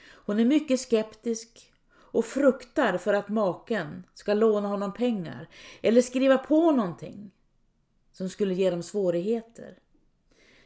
Hon 0.08 0.40
är 0.40 0.44
mycket 0.44 0.80
skeptisk 0.80 1.72
och 1.94 2.24
fruktar 2.24 2.98
för 2.98 3.14
att 3.14 3.28
maken 3.28 4.06
ska 4.14 4.34
låna 4.34 4.68
honom 4.68 4.92
pengar 4.92 5.48
eller 5.82 6.02
skriva 6.02 6.38
på 6.38 6.70
någonting 6.70 7.30
som 8.16 8.28
skulle 8.28 8.54
ge 8.54 8.70
dem 8.70 8.82
svårigheter. 8.82 9.78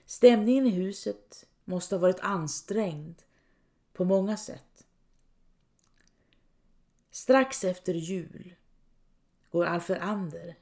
Stämningen 0.07 0.67
i 0.67 0.71
huset 0.71 1.47
måste 1.65 1.95
ha 1.95 2.01
varit 2.01 2.21
ansträngd 2.21 3.23
på 3.93 4.05
många 4.05 4.37
sätt. 4.37 4.87
Strax 7.11 7.65
efter 7.65 7.95
jul 7.95 8.55
går 9.51 9.65
Alfred 9.65 9.99
Ander 10.03 10.57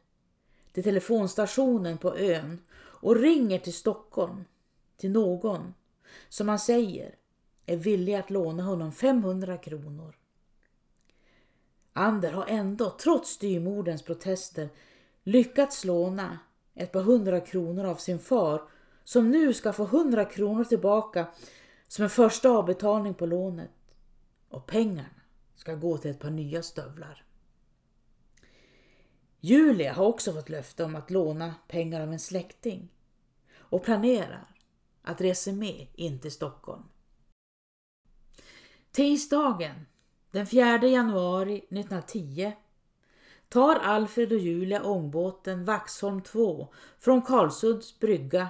till 0.73 0.85
telefonstationen 0.85 1.99
på 1.99 2.17
ön 2.17 2.63
och 2.75 3.17
ringer 3.17 3.59
till 3.59 3.75
Stockholm 3.75 4.45
till 4.97 5.11
någon 5.11 5.75
som 6.29 6.49
han 6.49 6.59
säger 6.59 7.15
är 7.67 7.77
villig 7.77 8.15
att 8.15 8.31
låna 8.31 8.63
honom 8.63 8.93
500 8.93 9.59
kronor. 9.59 10.17
Ander 11.93 12.33
har 12.33 12.47
ändå, 12.47 12.91
trots 12.91 13.31
styrmordens 13.31 14.03
protester, 14.03 14.69
lyckats 15.23 15.85
låna 15.85 16.39
ett 16.79 16.93
par 16.93 17.03
hundra 17.03 17.41
kronor 17.41 17.85
av 17.85 17.97
sin 17.97 18.19
far 18.19 18.63
som 19.05 19.31
nu 19.31 19.55
ska 19.55 19.73
få 19.73 19.85
100 19.85 20.25
kronor 20.25 20.65
tillbaka 20.65 21.27
som 21.89 22.03
en 22.03 22.11
första 22.11 22.51
avbetalning 22.51 23.15
på 23.15 23.27
lånet. 23.27 23.71
Och 24.49 24.67
pengarna 24.67 25.21
ska 25.55 25.75
gå 25.75 25.99
till 25.99 26.11
ett 26.11 26.21
par 26.21 26.31
nya 26.31 26.63
stövlar. 26.63 27.25
Julia 29.41 29.93
har 29.93 30.05
också 30.05 30.33
fått 30.33 30.49
löfte 30.49 30.85
om 30.85 30.97
att 30.97 31.11
låna 31.11 31.55
pengar 31.69 32.01
av 32.01 32.13
en 32.13 32.19
släkting 32.19 32.89
och 33.59 33.85
planerar 33.85 34.55
att 35.03 35.21
resa 35.21 35.53
med 35.53 35.87
in 35.95 36.19
till 36.19 36.33
Stockholm. 36.33 36.83
Tisdagen 38.91 39.87
den 40.31 40.47
4 40.47 40.87
januari 40.87 41.57
1910 41.57 42.53
tar 43.49 43.77
Alfred 43.77 44.33
och 44.33 44.39
Julia 44.39 44.83
ångbåten 44.83 45.65
Vaxholm 45.65 46.23
2 46.23 46.69
från 46.99 47.23
Karlsunds 47.23 47.99
brygga 47.99 48.49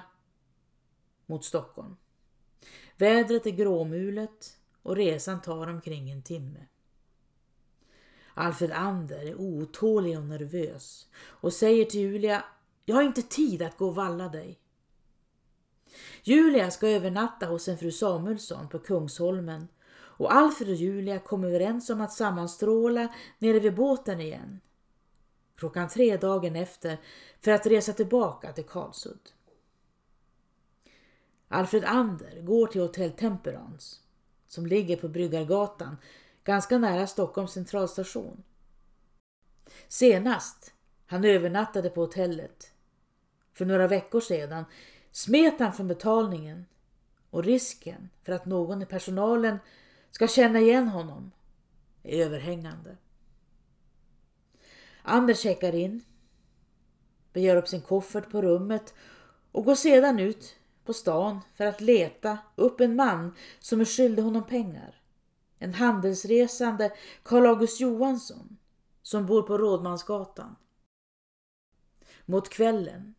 mot 1.26 1.44
Stockholm. 1.44 1.96
Vädret 2.96 3.46
är 3.46 3.50
gråmulet 3.50 4.58
och 4.82 4.96
resan 4.96 5.42
tar 5.42 5.66
omkring 5.66 6.10
en 6.10 6.22
timme. 6.22 6.66
Alfred 8.34 8.72
Ander 8.72 9.26
är 9.26 9.40
otålig 9.40 10.18
och 10.18 10.24
nervös 10.24 11.06
och 11.16 11.52
säger 11.52 11.84
till 11.84 12.00
Julia, 12.00 12.44
jag 12.84 12.94
har 12.94 13.02
inte 13.02 13.22
tid 13.22 13.62
att 13.62 13.76
gå 13.76 13.86
och 13.86 13.94
valla 13.94 14.28
dig. 14.28 14.58
Julia 16.22 16.70
ska 16.70 16.88
övernatta 16.88 17.46
hos 17.46 17.68
en 17.68 17.78
fru 17.78 17.92
Samuelsson 17.92 18.68
på 18.68 18.78
Kungsholmen 18.78 19.68
och 19.90 20.34
Alfred 20.34 20.68
och 20.68 20.74
Julia 20.74 21.18
kom 21.18 21.44
överens 21.44 21.90
om 21.90 22.00
att 22.00 22.12
sammanstråla 22.12 23.08
nere 23.38 23.60
vid 23.60 23.74
båten 23.74 24.20
igen. 24.20 24.60
Klockan 25.58 25.88
tre 25.88 26.16
dagen 26.16 26.56
efter 26.56 26.98
för 27.40 27.50
att 27.50 27.66
resa 27.66 27.92
tillbaka 27.92 28.52
till 28.52 28.64
Karlsund. 28.64 29.20
Alfred 31.48 31.84
Ander 31.84 32.40
går 32.42 32.66
till 32.66 32.80
hotell 32.80 33.12
Temperance 33.12 33.96
som 34.48 34.66
ligger 34.66 34.96
på 34.96 35.08
Bryggargatan 35.08 35.96
ganska 36.44 36.78
nära 36.78 37.06
Stockholms 37.06 37.52
centralstation. 37.52 38.42
Senast 39.88 40.72
han 41.06 41.24
övernattade 41.24 41.90
på 41.90 42.00
hotellet 42.00 42.72
för 43.52 43.64
några 43.64 43.88
veckor 43.88 44.20
sedan 44.20 44.64
smet 45.10 45.60
han 45.60 45.72
från 45.72 45.88
betalningen 45.88 46.66
och 47.30 47.44
risken 47.44 48.10
för 48.22 48.32
att 48.32 48.46
någon 48.46 48.82
i 48.82 48.86
personalen 48.86 49.58
ska 50.10 50.28
känna 50.28 50.60
igen 50.60 50.88
honom 50.88 51.30
är 52.02 52.24
överhängande. 52.24 52.96
Anders 55.08 55.38
checkar 55.38 55.74
in, 55.74 56.04
begär 57.32 57.56
upp 57.56 57.68
sin 57.68 57.82
koffert 57.82 58.30
på 58.30 58.42
rummet 58.42 58.94
och 59.52 59.64
går 59.64 59.74
sedan 59.74 60.18
ut 60.18 60.56
på 60.84 60.92
stan 60.92 61.40
för 61.54 61.64
att 61.64 61.80
leta 61.80 62.38
upp 62.56 62.80
en 62.80 62.96
man 62.96 63.34
som 63.58 63.80
är 63.80 63.84
skyldig 63.84 64.22
honom 64.22 64.46
pengar. 64.46 65.02
En 65.58 65.74
handelsresande 65.74 66.92
Karl 67.22 67.46
August 67.46 67.80
Johansson 67.80 68.56
som 69.02 69.26
bor 69.26 69.42
på 69.42 69.58
Rådmansgatan. 69.58 70.56
Mot 72.24 72.48
kvällen 72.48 73.14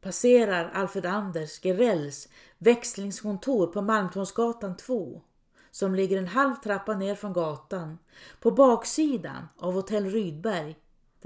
passerar 0.00 0.70
Alfred 0.70 1.06
Anders 1.06 1.64
Gerells 1.64 2.28
växlingskontor 2.58 3.66
på 3.66 3.82
Malmtornsgatan 3.82 4.76
2 4.76 5.22
som 5.70 5.94
ligger 5.94 6.18
en 6.18 6.28
halv 6.28 6.54
trappa 6.54 6.94
ner 6.94 7.14
från 7.14 7.32
gatan 7.32 7.98
på 8.40 8.50
baksidan 8.50 9.48
av 9.56 9.72
hotell 9.72 10.10
Rydberg 10.10 10.76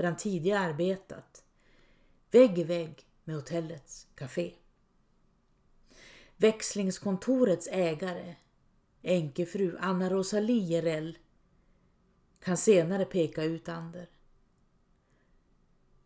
där 0.02 0.04
han 0.04 0.16
tidigare 0.16 0.60
arbetat. 0.60 1.44
Vägg 2.30 2.58
i 2.58 2.64
vägg 2.64 3.06
med 3.24 3.36
hotellets 3.36 4.06
café. 4.14 4.52
Växlingskontorets 6.36 7.68
ägare, 7.72 8.36
änkefru 9.02 9.78
Anna 9.80 10.10
Rosalie 10.10 10.64
Jerell, 10.64 11.18
kan 12.40 12.56
senare 12.56 13.04
peka 13.04 13.44
ut 13.44 13.68
Ander. 13.68 14.08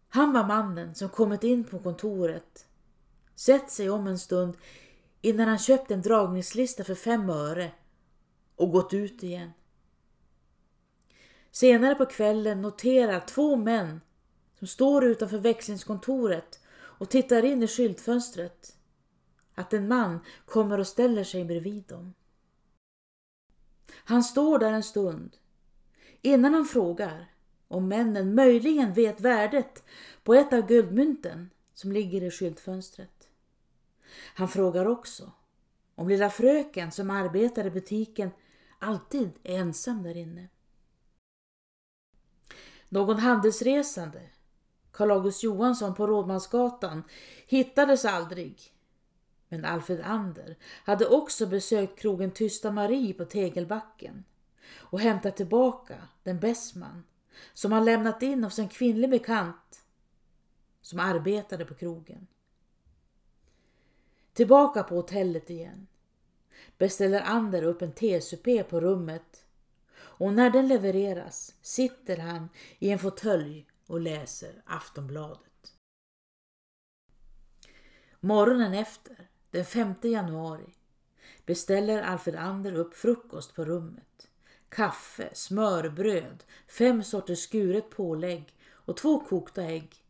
Han 0.08 0.32
var 0.32 0.46
mannen 0.46 0.94
som 0.94 1.08
kommit 1.08 1.44
in 1.44 1.64
på 1.64 1.78
kontoret, 1.78 2.66
sett 3.34 3.70
sig 3.70 3.90
om 3.90 4.06
en 4.06 4.18
stund 4.18 4.56
innan 5.20 5.48
han 5.48 5.58
köpt 5.58 5.90
en 5.90 6.02
dragningslista 6.02 6.84
för 6.84 6.94
fem 6.94 7.30
öre 7.30 7.72
och 8.56 8.70
gått 8.70 8.94
ut 8.94 9.22
igen. 9.22 9.50
Senare 11.52 11.94
på 11.94 12.06
kvällen 12.06 12.62
noterar 12.62 13.20
två 13.20 13.56
män 13.56 14.00
som 14.58 14.66
står 14.66 15.04
utanför 15.04 15.38
växlingskontoret 15.38 16.60
och 16.70 17.10
tittar 17.10 17.42
in 17.42 17.62
i 17.62 17.68
skyltfönstret 17.68 18.76
att 19.54 19.72
en 19.72 19.88
man 19.88 20.20
kommer 20.44 20.80
och 20.80 20.86
ställer 20.86 21.24
sig 21.24 21.44
bredvid 21.44 21.84
dem. 21.84 22.14
Han 24.04 24.24
står 24.24 24.58
där 24.58 24.72
en 24.72 24.82
stund 24.82 25.36
innan 26.22 26.54
han 26.54 26.64
frågar 26.64 27.32
om 27.68 27.88
männen 27.88 28.34
möjligen 28.34 28.92
vet 28.92 29.20
värdet 29.20 29.84
på 30.24 30.34
ett 30.34 30.52
av 30.52 30.66
guldmynten 30.66 31.50
som 31.74 31.92
ligger 31.92 32.22
i 32.22 32.30
skyltfönstret. 32.30 33.28
Han 34.34 34.48
frågar 34.48 34.86
också 34.86 35.32
om 35.94 36.08
lilla 36.08 36.30
fröken 36.30 36.92
som 36.92 37.10
arbetar 37.10 37.66
i 37.66 37.70
butiken 37.70 38.30
alltid 38.78 39.30
är 39.42 39.58
ensam 39.58 40.02
där 40.02 40.16
inne. 40.16 40.48
Någon 42.92 43.18
handelsresande, 43.18 44.20
Karl 44.90 45.10
August 45.10 45.42
Johansson 45.42 45.94
på 45.94 46.06
Rådmansgatan, 46.06 47.02
hittades 47.46 48.04
aldrig. 48.04 48.74
Men 49.48 49.64
Alfred 49.64 50.00
Ander 50.00 50.56
hade 50.84 51.06
också 51.06 51.46
besökt 51.46 51.98
krogen 51.98 52.30
Tysta 52.30 52.70
Marie 52.70 53.14
på 53.14 53.24
Tegelbacken 53.24 54.24
och 54.76 55.00
hämtat 55.00 55.36
tillbaka 55.36 55.94
den 56.22 56.40
Bessman 56.40 57.04
som 57.52 57.72
han 57.72 57.84
lämnat 57.84 58.22
in 58.22 58.44
hos 58.44 58.58
en 58.58 58.68
kvinnlig 58.68 59.10
bekant 59.10 59.82
som 60.82 61.00
arbetade 61.00 61.64
på 61.64 61.74
krogen. 61.74 62.26
Tillbaka 64.32 64.82
på 64.82 64.94
hotellet 64.94 65.50
igen 65.50 65.86
beställer 66.78 67.20
Ander 67.20 67.62
upp 67.62 67.82
en 67.82 67.92
tesupé 67.92 68.62
på 68.62 68.80
rummet 68.80 69.41
och 70.22 70.32
när 70.32 70.50
den 70.50 70.68
levereras 70.68 71.54
sitter 71.62 72.16
han 72.16 72.48
i 72.78 72.90
en 72.90 72.98
fåtölj 72.98 73.66
och 73.86 74.00
läser 74.00 74.62
Aftonbladet. 74.66 75.74
Morgonen 78.20 78.74
efter, 78.74 79.28
den 79.50 79.64
5 79.64 79.94
januari, 80.02 80.74
beställer 81.46 82.02
Alfred 82.02 82.36
Ander 82.36 82.74
upp 82.74 82.94
frukost 82.94 83.54
på 83.54 83.64
rummet. 83.64 84.28
Kaffe, 84.68 85.30
smörbröd, 85.34 86.44
fem 86.68 87.02
sorters 87.02 87.38
skuret 87.38 87.90
pålägg 87.90 88.56
och 88.70 88.96
två 88.96 89.20
kokta 89.20 89.62
ägg. 89.62 90.04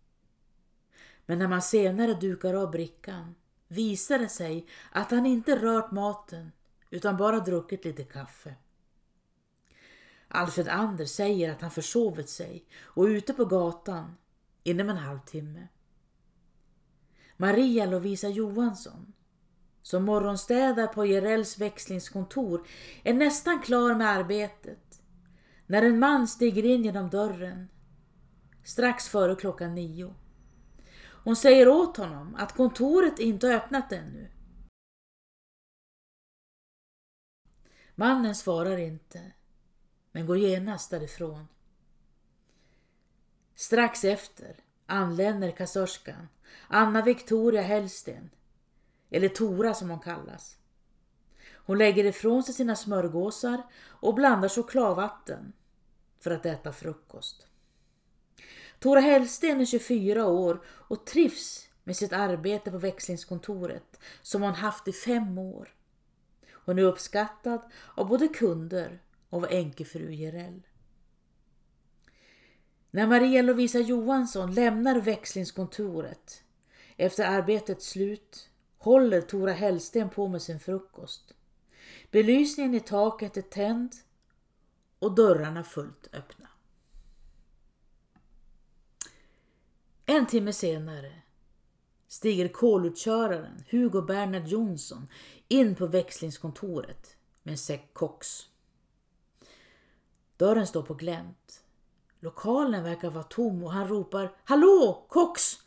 Men 1.27 1.38
när 1.38 1.48
man 1.48 1.62
senare 1.62 2.14
dukar 2.14 2.55
av 2.55 2.70
brickan 2.70 3.35
visar 3.68 4.18
det 4.18 4.29
sig 4.29 4.66
att 4.90 5.11
han 5.11 5.27
inte 5.27 5.57
rört 5.57 5.90
maten 5.90 6.53
utan 6.90 7.16
bara 7.16 7.40
druckit 7.40 7.85
lite 7.85 8.05
kaffe. 8.05 8.55
Alfred 10.34 10.68
Ander 10.68 11.04
säger 11.04 11.52
att 11.52 11.60
han 11.60 11.70
försovit 11.70 12.28
sig 12.28 12.64
och 12.84 13.04
är 13.04 13.10
ute 13.10 13.34
på 13.34 13.44
gatan 13.44 14.16
inom 14.62 14.88
en 14.88 14.96
halvtimme. 14.96 15.68
Maria 17.36 17.86
Lovisa 17.86 18.28
Johansson, 18.28 19.12
som 19.82 20.04
morgonstädar 20.04 20.86
på 20.86 21.06
Jerells 21.06 21.58
växlingskontor, 21.58 22.66
är 23.04 23.14
nästan 23.14 23.62
klar 23.62 23.94
med 23.94 24.08
arbetet 24.08 25.02
när 25.66 25.82
en 25.82 25.98
man 25.98 26.28
stiger 26.28 26.64
in 26.64 26.84
genom 26.84 27.10
dörren 27.10 27.68
strax 28.64 29.08
före 29.08 29.36
klockan 29.36 29.74
nio. 29.74 30.14
Hon 31.24 31.36
säger 31.36 31.68
åt 31.68 31.96
honom 31.96 32.34
att 32.34 32.56
kontoret 32.56 33.18
inte 33.18 33.48
öppnat 33.48 33.92
ännu. 33.92 34.30
Mannen 37.94 38.34
svarar 38.34 38.76
inte, 38.76 39.32
men 40.12 40.27
går 40.27 40.38
genast 40.38 40.90
därifrån. 40.90 41.48
Strax 43.55 44.05
efter 44.05 44.57
anländer 44.87 45.51
kassörskan, 45.51 46.29
Anna 46.68 47.03
Victoria 47.03 47.62
Hellsten, 47.62 48.31
eller 49.11 49.29
Tora 49.29 49.75
som 49.75 49.90
hon 49.90 50.01
kallas. 50.01 50.57
Hon 51.55 51.79
lägger 51.79 52.05
ifrån 52.05 52.42
sig 52.42 52.55
sina 52.55 52.77
smörgåsar 52.77 53.62
och 53.88 54.14
blandar 54.14 54.48
chokladvatten 54.48 55.53
för 56.20 56.31
att 56.31 56.46
äta 56.46 56.72
frukost. 56.72 57.46
Tora 58.79 59.01
Hellsten 59.01 59.61
är 59.61 59.64
24 59.64 60.27
år 60.27 60.62
och 60.66 61.07
trivs 61.07 61.68
med 61.85 61.96
sitt 61.96 62.12
arbete 62.12 62.70
på 62.70 62.79
växlingskontoret 62.79 64.01
som 64.22 64.42
hon 64.42 64.55
haft 64.55 64.88
i 64.88 64.92
fem 64.92 65.38
år. 65.38 65.75
Hon 66.64 66.79
är 66.79 66.83
uppskattad 66.83 67.61
av 67.94 68.09
både 68.09 68.29
kunder 68.29 69.03
och 69.32 69.40
var 69.40 69.48
änkefru 69.48 70.12
Gerell. 70.12 70.62
När 72.90 73.06
Maria 73.06 73.42
Lovisa 73.42 73.78
Johansson 73.78 74.54
lämnar 74.54 75.00
växlingskontoret 75.00 76.44
efter 76.96 77.24
arbetets 77.24 77.86
slut 77.86 78.50
håller 78.78 79.20
Tora 79.20 79.52
Hellsten 79.52 80.10
på 80.10 80.28
med 80.28 80.42
sin 80.42 80.60
frukost. 80.60 81.34
Belysningen 82.10 82.74
i 82.74 82.80
taket 82.80 83.36
är 83.36 83.42
tänd 83.42 83.92
och 84.98 85.14
dörrarna 85.14 85.64
fullt 85.64 86.08
öppna. 86.12 86.48
En 90.06 90.26
timme 90.26 90.52
senare 90.52 91.12
stiger 92.08 92.48
kolutköraren 92.48 93.64
Hugo 93.70 94.02
Bernhard 94.02 94.46
Jonsson 94.46 95.08
in 95.48 95.74
på 95.74 95.86
växlingskontoret 95.86 97.16
med 97.42 97.52
en 97.52 97.58
säck 97.58 97.94
koks 97.94 98.51
Dörren 100.42 100.66
står 100.66 100.83
på 100.83 100.94
glänt. 100.94 101.64
Lokalen 102.20 102.85
verkar 102.85 103.11
vara 103.11 103.24
tom 103.24 103.64
och 103.64 103.72
han 103.72 103.88
ropar 103.88 104.37
Hallå, 104.44 105.07
kox! 105.09 105.59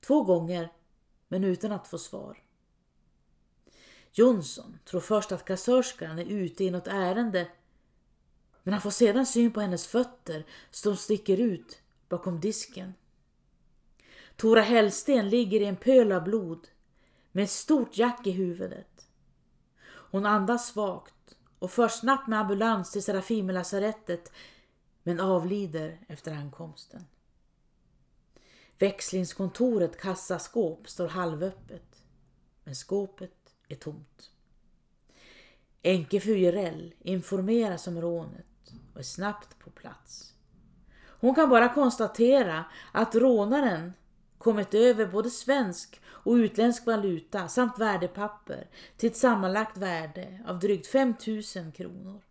Två 0.00 0.22
gånger, 0.22 0.72
men 1.28 1.44
utan 1.44 1.72
att 1.72 1.88
få 1.88 1.98
svar. 1.98 2.42
Jonsson 4.12 4.78
tror 4.84 5.00
först 5.00 5.32
att 5.32 5.44
kassörskan 5.44 6.18
är 6.18 6.24
ute 6.24 6.64
i 6.64 6.70
något 6.70 6.86
ärende 6.86 7.48
men 8.62 8.72
han 8.72 8.80
får 8.80 8.90
sedan 8.90 9.26
syn 9.26 9.52
på 9.52 9.60
hennes 9.60 9.86
fötter 9.86 10.46
som 10.70 10.96
sticker 10.96 11.40
ut 11.40 11.82
bakom 12.08 12.40
disken. 12.40 12.94
Tora 14.36 14.62
Hellsten 14.62 15.28
ligger 15.28 15.60
i 15.60 15.64
en 15.64 15.76
pöl 15.76 16.12
av 16.12 16.24
blod 16.24 16.68
med 17.32 17.44
ett 17.44 17.50
stort 17.50 17.98
jack 17.98 18.26
i 18.26 18.30
huvudet. 18.30 19.06
Hon 19.84 20.26
andas 20.26 20.66
svagt 20.66 21.11
och 21.62 21.70
förs 21.70 21.92
snabbt 21.92 22.28
med 22.28 22.40
ambulans 22.40 22.92
till 22.92 23.02
Serafimerlasarettet 23.02 24.32
men 25.02 25.20
avlider 25.20 25.98
efter 26.08 26.32
ankomsten. 26.32 27.04
Växlingskontoret 28.78 30.00
kassaskåp 30.00 30.88
står 30.88 31.08
halvöppet 31.08 32.02
men 32.64 32.74
skåpet 32.74 33.54
är 33.68 33.74
tomt. 33.74 34.30
Enkefru 35.84 36.36
Jirell 36.36 36.94
informeras 36.98 37.86
om 37.86 38.00
rånet 38.00 38.72
och 38.94 39.00
är 39.00 39.04
snabbt 39.04 39.58
på 39.58 39.70
plats. 39.70 40.32
Hon 41.20 41.34
kan 41.34 41.48
bara 41.50 41.74
konstatera 41.74 42.64
att 42.92 43.14
rånaren 43.14 43.92
kommit 44.38 44.74
över 44.74 45.06
både 45.06 45.30
svensk 45.30 46.01
och 46.22 46.32
utländsk 46.32 46.86
valuta 46.86 47.48
samt 47.48 47.78
värdepapper 47.78 48.68
till 48.96 49.10
ett 49.10 49.16
sammanlagt 49.16 49.76
värde 49.76 50.40
av 50.46 50.58
drygt 50.58 50.86
5000 50.86 51.72
kronor. 51.72 52.22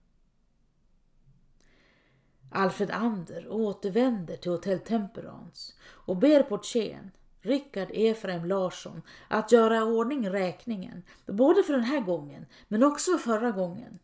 Alfred 2.52 2.92
Ander 2.92 3.48
återvänder 3.50 4.38
till 4.38 4.52
Hotell 4.52 4.80
Temperance 4.80 5.74
och 5.84 6.18
ber 6.18 6.44
portieren 6.44 7.12
Rickard 7.42 7.88
Efraim 7.94 8.46
Larsson 8.46 9.02
att 9.28 9.52
göra 9.52 9.78
i 9.78 9.82
ordning 9.82 10.30
räkningen, 10.30 11.04
både 11.26 11.64
för 11.64 11.74
den 11.74 11.84
här 11.84 12.02
gången 12.02 12.46
men 12.68 12.84
också 12.84 13.12
för 13.12 13.18
förra 13.18 13.52
gången, 13.52 14.00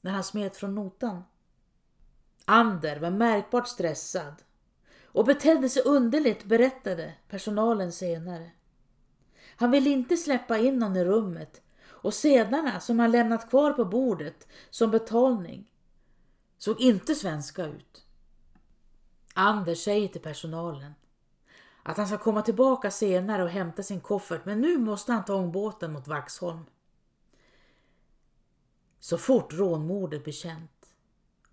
när 0.00 0.10
han 0.10 0.24
smet 0.24 0.56
från 0.56 0.74
notan. 0.74 1.22
Ander 2.44 3.00
var 3.00 3.10
märkbart 3.10 3.68
stressad 3.68 4.34
och 5.04 5.24
betedde 5.24 5.68
sig 5.68 5.82
underligt, 5.82 6.44
berättade 6.44 7.14
personalen 7.28 7.92
senare. 7.92 8.50
Han 9.56 9.70
ville 9.70 9.90
inte 9.90 10.16
släppa 10.16 10.58
in 10.58 10.78
någon 10.78 10.96
i 10.96 11.04
rummet 11.04 11.62
och 11.86 12.14
sedlarna 12.14 12.80
som 12.80 12.98
han 12.98 13.10
lämnat 13.10 13.50
kvar 13.50 13.72
på 13.72 13.84
bordet 13.84 14.48
som 14.70 14.90
betalning 14.90 15.70
såg 16.58 16.80
inte 16.80 17.14
svenska 17.14 17.66
ut. 17.66 18.06
Anders 19.34 19.84
säger 19.84 20.08
till 20.08 20.20
personalen 20.20 20.94
att 21.82 21.96
han 21.96 22.06
ska 22.06 22.18
komma 22.18 22.42
tillbaka 22.42 22.90
senare 22.90 23.42
och 23.42 23.48
hämta 23.48 23.82
sin 23.82 24.00
koffert 24.00 24.44
men 24.44 24.60
nu 24.60 24.78
måste 24.78 25.12
han 25.12 25.24
ta 25.24 25.34
ångbåten 25.34 25.92
mot 25.92 26.08
Vaxholm. 26.08 26.64
Så 29.00 29.18
fort 29.18 29.52
rånmordet 29.52 30.24
blir 30.24 30.34
känt 30.34 30.94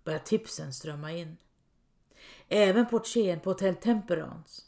börjar 0.04 0.18
tipsen 0.18 0.72
strömma 0.72 1.12
in. 1.12 1.36
Även 2.48 2.86
portieren 2.86 3.40
på 3.40 3.50
Hotell 3.50 3.76
Temperance 3.76 4.62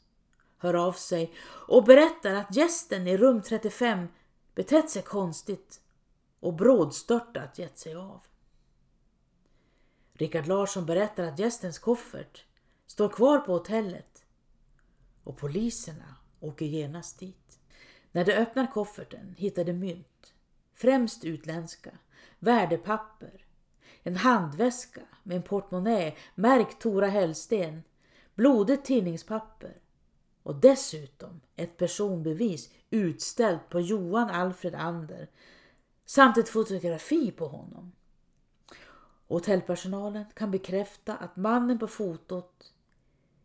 hör 0.64 0.74
av 0.74 0.92
sig 0.92 1.35
och 1.68 1.85
berättar 1.85 2.35
att 2.35 2.57
gästen 2.57 3.07
i 3.07 3.16
rum 3.16 3.42
35 3.42 4.09
betett 4.55 4.90
sig 4.90 5.03
konstigt 5.03 5.81
och 6.40 6.55
brådstörtat 6.55 7.59
gett 7.59 7.79
sig 7.79 7.94
av. 7.94 8.20
Rickard 10.12 10.46
Larsson 10.46 10.87
berättar 10.87 11.24
att 11.24 11.38
gästens 11.38 11.79
koffert 11.79 12.44
står 12.87 13.09
kvar 13.09 13.38
på 13.38 13.53
hotellet 13.53 14.24
och 15.24 15.37
poliserna 15.37 16.16
åker 16.40 16.66
genast 16.66 17.18
dit. 17.18 17.59
När 18.12 18.24
de 18.24 18.33
öppnar 18.33 18.72
kofferten 18.72 19.35
hittar 19.38 19.64
de 19.64 19.72
mynt, 19.72 20.35
främst 20.74 21.24
utländska, 21.24 21.90
värdepapper, 22.38 23.44
en 24.03 24.16
handväska 24.16 25.00
med 25.22 25.37
en 25.37 25.42
portmonnä 25.42 26.12
märkt 26.35 26.81
Tora 26.81 27.07
Hellsten, 27.07 27.83
blodigt 28.35 28.85
tidningspapper 28.85 29.79
och 30.44 30.54
dessutom 30.57 31.40
ett 31.57 31.76
personbevis 31.76 32.70
utställt 32.90 33.68
på 33.68 33.80
Johan 33.80 34.30
Alfred 34.30 34.74
Ander 34.74 35.30
samt 36.04 36.38
ett 36.38 36.48
fotografi 36.48 37.30
på 37.30 37.46
honom. 37.48 37.92
Hotellpersonalen 39.28 40.24
kan 40.35 40.50
bekräfta 40.50 41.16
att 41.16 41.37
mannen 41.37 41.78
på 41.78 41.87
fotot 41.87 42.72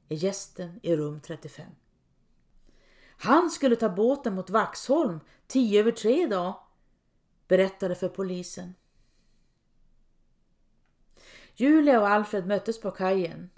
är 0.10 0.16
gästen 0.16 0.80
i 0.84 0.96
rum 0.96 1.22
35. 1.22 1.66
Han 3.18 3.50
skulle 3.50 3.76
ta 3.76 3.90
båten 3.90 4.36
mot 4.36 4.50
Vaxholm 4.50 5.20
tio 5.48 5.80
över 5.80 5.92
tre 5.92 6.28
dag, 6.28 6.60
berättade 7.48 7.96
för 7.96 8.10
polisen. 8.10 8.76
Julia 11.56 12.02
och 12.02 12.10
Alfred 12.10 12.48
möttes 12.48 12.82
på 12.82 12.92
kajen, 12.92 13.50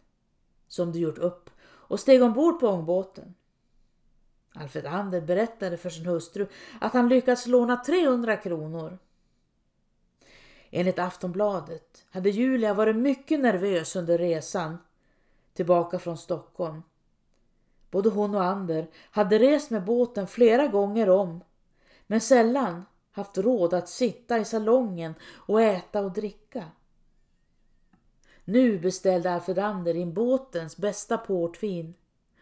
som 0.68 0.92
de 0.92 1.00
gjort 1.00 1.18
upp, 1.18 1.50
och 1.92 2.00
steg 2.00 2.24
ombord 2.24 2.60
på 2.60 2.68
ångbåten. 2.68 3.34
Alfred 4.54 4.86
Ander 4.86 5.22
berättade 5.22 5.78
för 5.78 5.90
sin 5.90 6.06
hustru 6.06 6.48
att 6.82 6.94
han 6.94 7.10
lyckats 7.10 7.48
låna 7.48 7.78
300 7.78 8.38
kronor. 8.38 8.98
Enligt 10.70 11.00
Aftonbladet 11.00 12.06
hade 12.12 12.30
Julia 12.30 12.74
varit 12.74 12.96
mycket 12.96 13.40
nervös 13.40 13.96
under 13.96 14.18
resan 14.18 14.78
tillbaka 15.54 16.00
från 16.00 16.18
Stockholm. 16.18 16.84
Både 17.90 18.10
hon 18.10 18.36
och 18.36 18.44
Ander 18.44 18.88
hade 19.12 19.40
rest 19.40 19.70
med 19.70 19.86
båten 19.86 20.28
flera 20.28 20.68
gånger 20.68 21.10
om 21.10 21.44
men 22.08 22.22
sällan 22.22 22.86
haft 23.12 23.38
råd 23.38 23.74
att 23.74 23.90
sitta 23.90 24.38
i 24.38 24.46
salongen 24.46 25.14
och 25.34 25.62
äta 25.62 26.02
och 26.02 26.12
dricka. 26.12 26.66
Nu 28.46 28.80
beställde 28.80 29.34
Alfred 29.34 29.60
Ander 29.60 29.96
in 29.96 30.14
båtens 30.14 30.78
bästa 30.78 31.18
portvin 31.18 31.94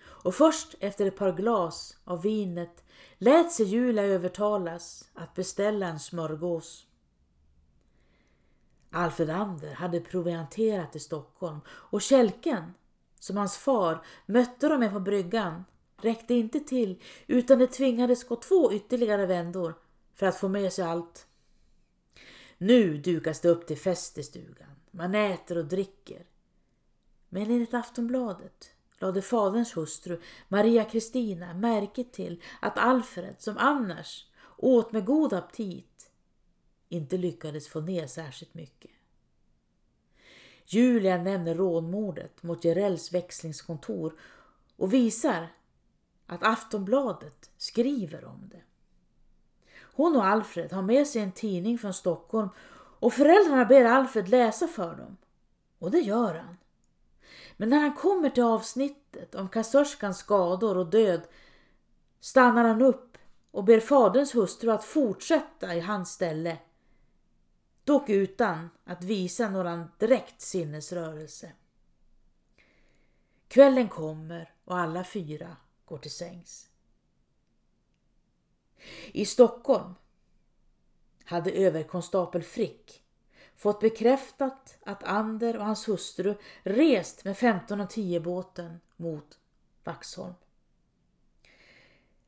och 0.01 0.35
först 0.35 0.75
efter 0.79 1.05
ett 1.05 1.17
par 1.17 1.31
glas 1.31 1.97
av 2.03 2.21
vinet 2.21 2.83
lät 3.17 3.51
sig 3.51 3.65
Julia 3.65 4.03
övertalas 4.03 5.09
att 5.13 5.33
beställa 5.33 5.87
en 5.87 5.99
smörgås. 5.99 6.85
Alfred 8.91 9.29
Ander 9.29 9.73
hade 9.73 9.99
provianterat 9.99 10.95
i 10.95 10.99
Stockholm 10.99 11.59
och 11.67 12.01
kälken 12.01 12.73
som 13.19 13.37
hans 13.37 13.57
far 13.57 14.05
mötte 14.25 14.67
dem 14.67 14.79
med 14.79 14.91
på 14.91 14.99
bryggan 14.99 15.63
räckte 16.01 16.33
inte 16.33 16.59
till 16.59 17.01
utan 17.27 17.59
det 17.59 17.67
tvingades 17.67 18.23
gå 18.23 18.35
två 18.35 18.73
ytterligare 18.73 19.25
vändor 19.25 19.73
för 20.15 20.25
att 20.25 20.37
få 20.37 20.47
med 20.47 20.73
sig 20.73 20.85
allt. 20.85 21.27
Nu 22.57 22.97
dukas 22.97 23.41
det 23.41 23.49
upp 23.49 23.67
till 23.67 23.77
fest 23.77 24.17
i 24.17 24.23
stugan. 24.23 24.68
Man 24.91 25.15
äter 25.15 25.57
och 25.57 25.65
dricker. 25.65 26.25
Men 27.29 27.43
enligt 27.43 27.73
Aftonbladet 27.73 28.71
lade 28.99 29.21
faderns 29.21 29.77
hustru 29.77 30.21
Maria 30.47 30.85
Kristina 30.85 31.53
märke 31.53 32.03
till 32.03 32.43
att 32.61 32.77
Alfred, 32.77 33.35
som 33.37 33.57
annars 33.57 34.27
åt 34.57 34.91
med 34.91 35.05
god 35.05 35.33
aptit, 35.33 36.11
inte 36.89 37.17
lyckades 37.17 37.67
få 37.67 37.81
ner 37.81 38.07
särskilt 38.07 38.53
mycket. 38.53 38.91
Julia 40.65 41.17
nämner 41.17 41.55
rånmordet 41.55 42.43
mot 42.43 42.65
Jerells 42.65 43.13
växlingskontor 43.13 44.19
och 44.75 44.93
visar 44.93 45.47
att 46.25 46.43
Aftonbladet 46.43 47.51
skriver 47.57 48.25
om 48.25 48.49
det. 48.51 48.61
Hon 49.81 50.15
och 50.15 50.25
Alfred 50.25 50.73
har 50.73 50.81
med 50.81 51.07
sig 51.07 51.21
en 51.21 51.31
tidning 51.31 51.77
från 51.77 51.93
Stockholm 51.93 52.49
och 52.99 53.13
föräldrarna 53.13 53.65
ber 53.65 53.85
Alfred 53.85 54.29
läsa 54.29 54.67
för 54.67 54.95
dem. 54.95 55.17
Och 55.79 55.91
det 55.91 55.99
gör 55.99 56.35
han. 56.35 56.57
Men 57.57 57.69
när 57.69 57.79
han 57.79 57.95
kommer 57.95 58.29
till 58.29 58.43
avsnittet 58.43 59.35
om 59.35 59.49
kassörskans 59.49 60.17
skador 60.17 60.77
och 60.77 60.89
död 60.89 61.21
stannar 62.19 62.63
han 62.63 62.81
upp 62.81 63.17
och 63.51 63.63
ber 63.63 63.79
faderns 63.79 64.35
hustru 64.35 64.71
att 64.71 64.83
fortsätta 64.83 65.75
i 65.75 65.79
hans 65.79 66.11
ställe. 66.11 66.57
dock 67.83 68.09
utan 68.09 68.69
att 68.83 69.03
visa 69.03 69.49
någon 69.49 69.85
direkt 69.97 70.41
sinnesrörelse. 70.41 71.51
Kvällen 73.47 73.89
kommer 73.89 74.53
och 74.65 74.77
alla 74.77 75.03
fyra 75.03 75.57
går 75.85 75.97
till 75.97 76.11
sängs. 76.11 76.69
I 79.11 79.25
Stockholm 79.25 79.93
hade 81.29 81.51
överkonstapel 81.51 82.43
Frick 82.43 83.03
fått 83.55 83.79
bekräftat 83.79 84.77
att 84.85 85.03
Ander 85.03 85.57
och 85.57 85.65
hans 85.65 85.89
hustru 85.89 86.35
rest 86.63 87.25
med 87.25 87.37
15 87.37 87.81
och 87.81 87.89
10 87.89 88.19
båten 88.19 88.79
mot 88.95 89.39
Vaxholm. 89.83 90.33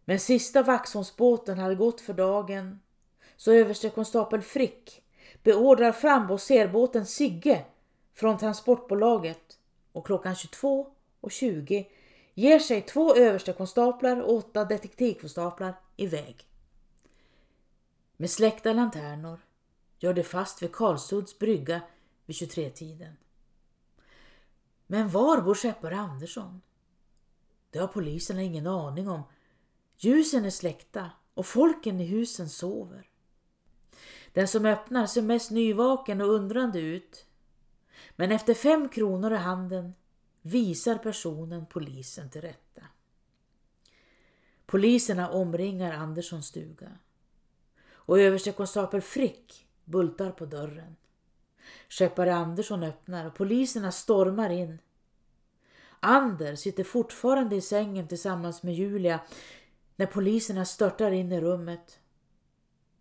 Men 0.05 0.19
sista 0.19 0.63
Vaxholmsbåten 0.63 1.59
hade 1.59 1.75
gått 1.75 2.01
för 2.01 2.13
dagen 2.13 2.79
så 3.37 3.51
överstekonstapel 3.51 4.41
Frick 4.41 5.03
beordrar 5.43 5.91
fram 5.91 6.27
båten 6.71 7.05
Sigge 7.05 7.65
från 8.13 8.37
transportbolaget 8.37 9.59
och 9.91 10.05
klockan 10.05 10.33
22.20 10.33 11.85
ger 12.33 12.59
sig 12.59 12.81
två 12.81 13.15
överstekonstaplar 13.15 14.21
och 14.21 14.33
åtta 14.33 14.65
detektivkonstaplar 14.65 15.73
iväg. 15.95 16.50
Med 18.21 18.29
släckta 18.29 18.73
lanternor 18.73 19.39
gör 19.99 20.13
de 20.13 20.23
fast 20.23 20.61
vid 20.61 20.71
Karlsudds 20.71 21.39
brygga 21.39 21.81
vid 22.25 22.35
23-tiden. 22.35 23.13
Men 24.87 25.09
var 25.09 25.41
bor 25.41 25.55
skeppare 25.55 25.95
Andersson? 25.95 26.61
Det 27.69 27.79
har 27.79 27.87
poliserna 27.87 28.41
ingen 28.41 28.67
aning 28.67 29.09
om. 29.09 29.23
Ljusen 29.97 30.45
är 30.45 30.49
släckta 30.49 31.09
och 31.33 31.45
folken 31.45 31.99
i 31.99 32.05
husen 32.05 32.49
sover. 32.49 33.09
Den 34.33 34.47
som 34.47 34.65
öppnar 34.65 35.07
ser 35.07 35.21
mest 35.21 35.51
nyvaken 35.51 36.21
och 36.21 36.29
undrande 36.29 36.79
ut. 36.79 37.25
Men 38.15 38.31
efter 38.31 38.53
fem 38.53 38.89
kronor 38.89 39.33
i 39.33 39.37
handen 39.37 39.93
visar 40.41 40.97
personen 40.97 41.65
polisen 41.65 42.29
till 42.29 42.41
rätta. 42.41 42.81
Poliserna 44.65 45.29
omringar 45.29 45.93
Anderssons 45.93 46.47
stuga 46.47 46.91
och 48.11 48.19
överstekonstapel 48.19 49.01
Frick 49.01 49.67
bultar 49.85 50.31
på 50.31 50.45
dörren. 50.45 50.95
Skeppare 51.89 52.35
Andersson 52.35 52.83
öppnar 52.83 53.25
och 53.25 53.35
poliserna 53.35 53.91
stormar 53.91 54.49
in. 54.49 54.79
Ander 55.99 56.55
sitter 56.55 56.83
fortfarande 56.83 57.55
i 57.55 57.61
sängen 57.61 58.07
tillsammans 58.07 58.63
med 58.63 58.73
Julia 58.73 59.19
när 59.95 60.05
poliserna 60.05 60.65
störtar 60.65 61.11
in 61.11 61.31
i 61.31 61.41
rummet. 61.41 61.99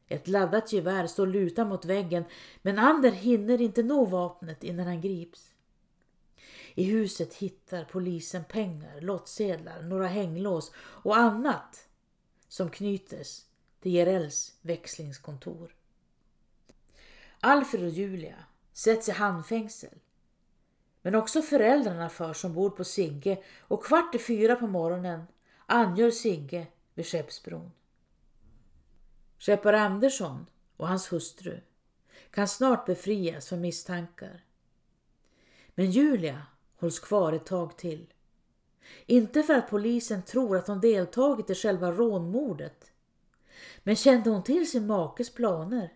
Ett 0.09 0.29
laddat 0.29 0.73
gevär 0.73 1.07
står 1.07 1.27
lutat 1.27 1.66
mot 1.66 1.85
väggen 1.85 2.25
men 2.62 2.79
Ander 2.79 3.11
hinner 3.11 3.61
inte 3.61 3.83
nå 3.83 4.05
vapnet 4.05 4.64
innan 4.64 4.87
han 4.87 5.01
grips. 5.01 5.55
I 6.75 6.85
huset 6.85 7.35
hittar 7.35 7.85
polisen 7.85 8.44
pengar, 8.44 9.01
lottsedlar, 9.01 9.83
några 9.83 10.07
hänglås 10.07 10.73
och 10.77 11.16
annat 11.16 11.88
som 12.49 12.70
knytes 12.70 13.49
till 13.80 13.92
Jerells 13.92 14.54
växlingskontor. 14.62 15.74
Alfred 17.40 17.84
och 17.84 17.90
Julia 17.90 18.44
sätts 18.72 19.08
i 19.08 19.12
handfängsel. 19.12 19.98
Men 21.02 21.14
också 21.14 21.42
föräldrarna 21.42 22.08
förs 22.08 22.44
ombord 22.44 22.76
på 22.76 22.84
Sigge 22.84 23.42
och 23.60 23.84
kvart 23.84 24.14
i 24.14 24.18
fyra 24.18 24.56
på 24.56 24.66
morgonen 24.66 25.24
angör 25.66 26.10
Sigge 26.10 26.66
vid 26.94 27.06
Skeppsbron. 27.06 27.70
Skeppare 29.38 29.80
Andersson 29.80 30.46
och 30.76 30.88
hans 30.88 31.12
hustru 31.12 31.60
kan 32.30 32.48
snart 32.48 32.86
befrias 32.86 33.48
från 33.48 33.60
misstankar. 33.60 34.44
Men 35.74 35.90
Julia 35.90 36.46
hålls 36.76 36.98
kvar 36.98 37.32
ett 37.32 37.46
tag 37.46 37.78
till. 37.78 38.12
Inte 39.06 39.42
för 39.42 39.54
att 39.54 39.70
polisen 39.70 40.22
tror 40.22 40.56
att 40.56 40.66
hon 40.66 40.80
deltagit 40.80 41.50
i 41.50 41.54
själva 41.54 41.92
rånmordet. 41.92 42.89
Men 43.83 43.96
kände 43.96 44.31
hon 44.31 44.42
till 44.42 44.70
sin 44.70 44.87
makes 44.87 45.35
planer? 45.35 45.92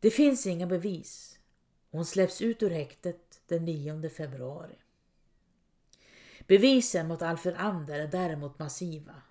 Det 0.00 0.10
finns 0.10 0.46
inga 0.46 0.66
bevis. 0.66 1.38
Hon 1.90 2.04
släpps 2.04 2.42
ut 2.42 2.62
ur 2.62 2.70
häktet 2.70 3.42
den 3.46 3.64
9 3.64 4.10
februari. 4.10 4.76
Bevisen 6.46 7.08
mot 7.08 7.22
Alfred 7.22 7.54
Ander 7.58 8.00
är 8.00 8.08
däremot 8.08 8.58
massiva 8.58 9.22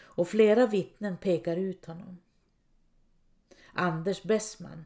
och 0.00 0.28
flera 0.28 0.66
vittnen 0.66 1.16
pekar 1.16 1.56
ut 1.56 1.84
honom. 1.84 2.18
Anders 3.72 4.22
Bessman 4.22 4.84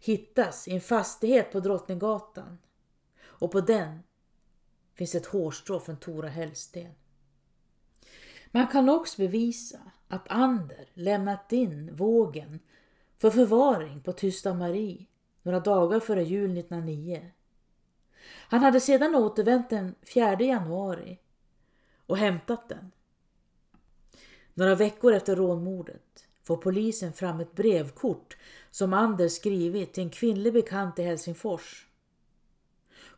hittas 0.00 0.68
i 0.68 0.74
en 0.74 0.80
fastighet 0.80 1.52
på 1.52 1.60
Drottninggatan 1.60 2.58
och 3.20 3.52
på 3.52 3.60
den 3.60 4.02
finns 4.94 5.14
ett 5.14 5.26
hårstrå 5.26 5.80
från 5.80 5.96
Tora 5.96 6.28
Hellsten. 6.28 6.94
Man 8.50 8.66
kan 8.66 8.88
också 8.88 9.22
bevisa 9.22 9.78
att 10.08 10.30
Ander 10.30 10.88
lämnat 10.94 11.52
in 11.52 11.96
vågen 11.96 12.60
för 13.18 13.30
förvaring 13.30 14.00
på 14.00 14.12
Tysta 14.12 14.54
Marie 14.54 15.06
några 15.42 15.60
dagar 15.60 16.00
före 16.00 16.22
jul 16.22 16.58
1909. 16.58 17.30
Han 18.48 18.60
hade 18.60 18.80
sedan 18.80 19.14
återvänt 19.14 19.70
den 19.70 19.94
4 20.14 20.40
januari 20.40 21.18
och 22.06 22.16
hämtat 22.16 22.68
den. 22.68 22.90
Några 24.54 24.74
veckor 24.74 25.12
efter 25.12 25.36
rånmordet 25.36 26.28
får 26.42 26.56
polisen 26.56 27.12
fram 27.12 27.40
ett 27.40 27.54
brevkort 27.54 28.36
som 28.70 28.92
Anders 28.92 29.32
skrivit 29.32 29.92
till 29.92 30.02
en 30.02 30.10
kvinnlig 30.10 30.52
bekant 30.52 30.98
i 30.98 31.02
Helsingfors. 31.02 31.86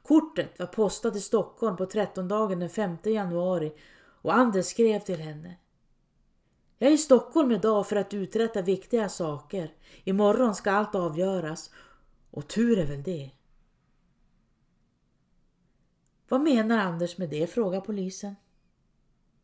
Kortet 0.03 0.59
var 0.59 0.67
postat 0.67 1.17
i 1.17 1.21
Stockholm 1.21 1.77
på 1.77 1.87
trettondagen 1.87 2.61
den 2.61 2.71
5 2.71 2.97
januari 3.05 3.73
och 4.23 4.35
Anders 4.35 4.67
skrev 4.67 5.01
till 5.01 5.21
henne. 5.21 5.57
Jag 6.79 6.91
är 6.91 6.95
i 6.95 6.99
Stockholm 6.99 7.53
idag 7.53 7.87
för 7.87 7.97
att 7.97 8.15
uträtta 8.15 8.63
viktiga 8.63 9.09
saker. 9.09 9.75
Imorgon 10.05 10.55
ska 10.55 10.71
allt 10.71 10.95
avgöras 10.95 11.71
och 12.31 12.49
tur 12.49 12.79
är 12.79 12.87
väl 12.87 13.03
det. 13.03 13.31
Vad 16.29 16.41
menar 16.41 16.79
Anders 16.79 17.19
med 17.19 17.31
det? 17.31 17.47
frågar 17.47 17.81
polisen. 17.81 18.37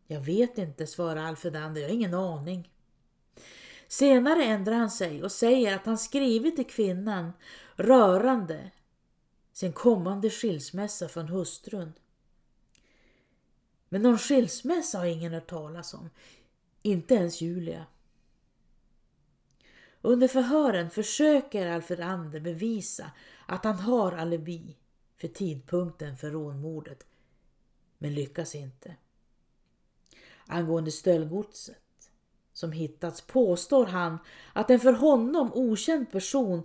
Jag 0.07 0.21
vet 0.21 0.59
inte, 0.59 0.87
svarar 0.87 1.23
Alfred 1.23 1.57
Ander. 1.57 1.81
Jag 1.81 1.89
har 1.89 1.95
ingen 1.95 2.15
aning. 2.15 2.71
Senare 3.89 4.45
ändrar 4.45 4.75
han 4.75 4.91
sig 4.91 5.23
och 5.23 5.33
säger 5.33 5.77
att 5.77 5.87
han 5.87 5.99
skrivit 5.99 6.57
till 6.57 6.67
kvinnan 6.67 7.33
rörande 7.77 8.71
sin 9.53 9.73
kommande 9.73 10.31
skilsmässa 10.31 11.09
från 11.09 11.29
hustrun. 11.29 11.93
Men 13.89 14.03
någon 14.03 14.19
skilsmässa 14.19 14.99
har 14.99 15.07
ingen 15.07 15.33
hört 15.33 15.51
talas 15.51 15.95
om, 15.95 16.11
inte 16.83 17.15
ens 17.15 17.41
Julia. 17.41 17.87
Under 20.01 20.29
förhören 20.29 20.91
försöker 20.91 21.67
Alfred 21.67 22.01
Ander 22.01 22.41
bevisa 22.41 23.11
att 23.47 23.65
han 23.65 23.79
har 23.79 24.13
alibi 24.13 24.77
för 25.17 25.29
tidpunkten 25.29 26.17
för 26.17 26.31
rånmordet, 26.31 27.07
men 27.99 28.15
lyckas 28.15 28.55
inte. 28.55 28.97
Angående 30.47 30.91
stöldgodset 30.91 32.11
som 32.53 32.73
hittats 32.73 33.21
påstår 33.21 33.87
han 33.87 34.19
att 34.53 34.71
en 34.71 34.81
för 34.81 34.93
honom 34.93 35.53
okänd 35.55 36.11
person 36.11 36.63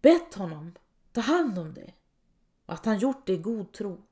bett 0.00 0.34
honom 0.34 0.72
ta 1.12 1.20
hand 1.20 1.58
om 1.58 1.74
det 1.74 1.92
och 2.66 2.74
att 2.74 2.84
han 2.84 2.98
gjort 2.98 3.26
det 3.26 3.32
i 3.32 3.36
god 3.36 3.72
tro. 3.72 4.07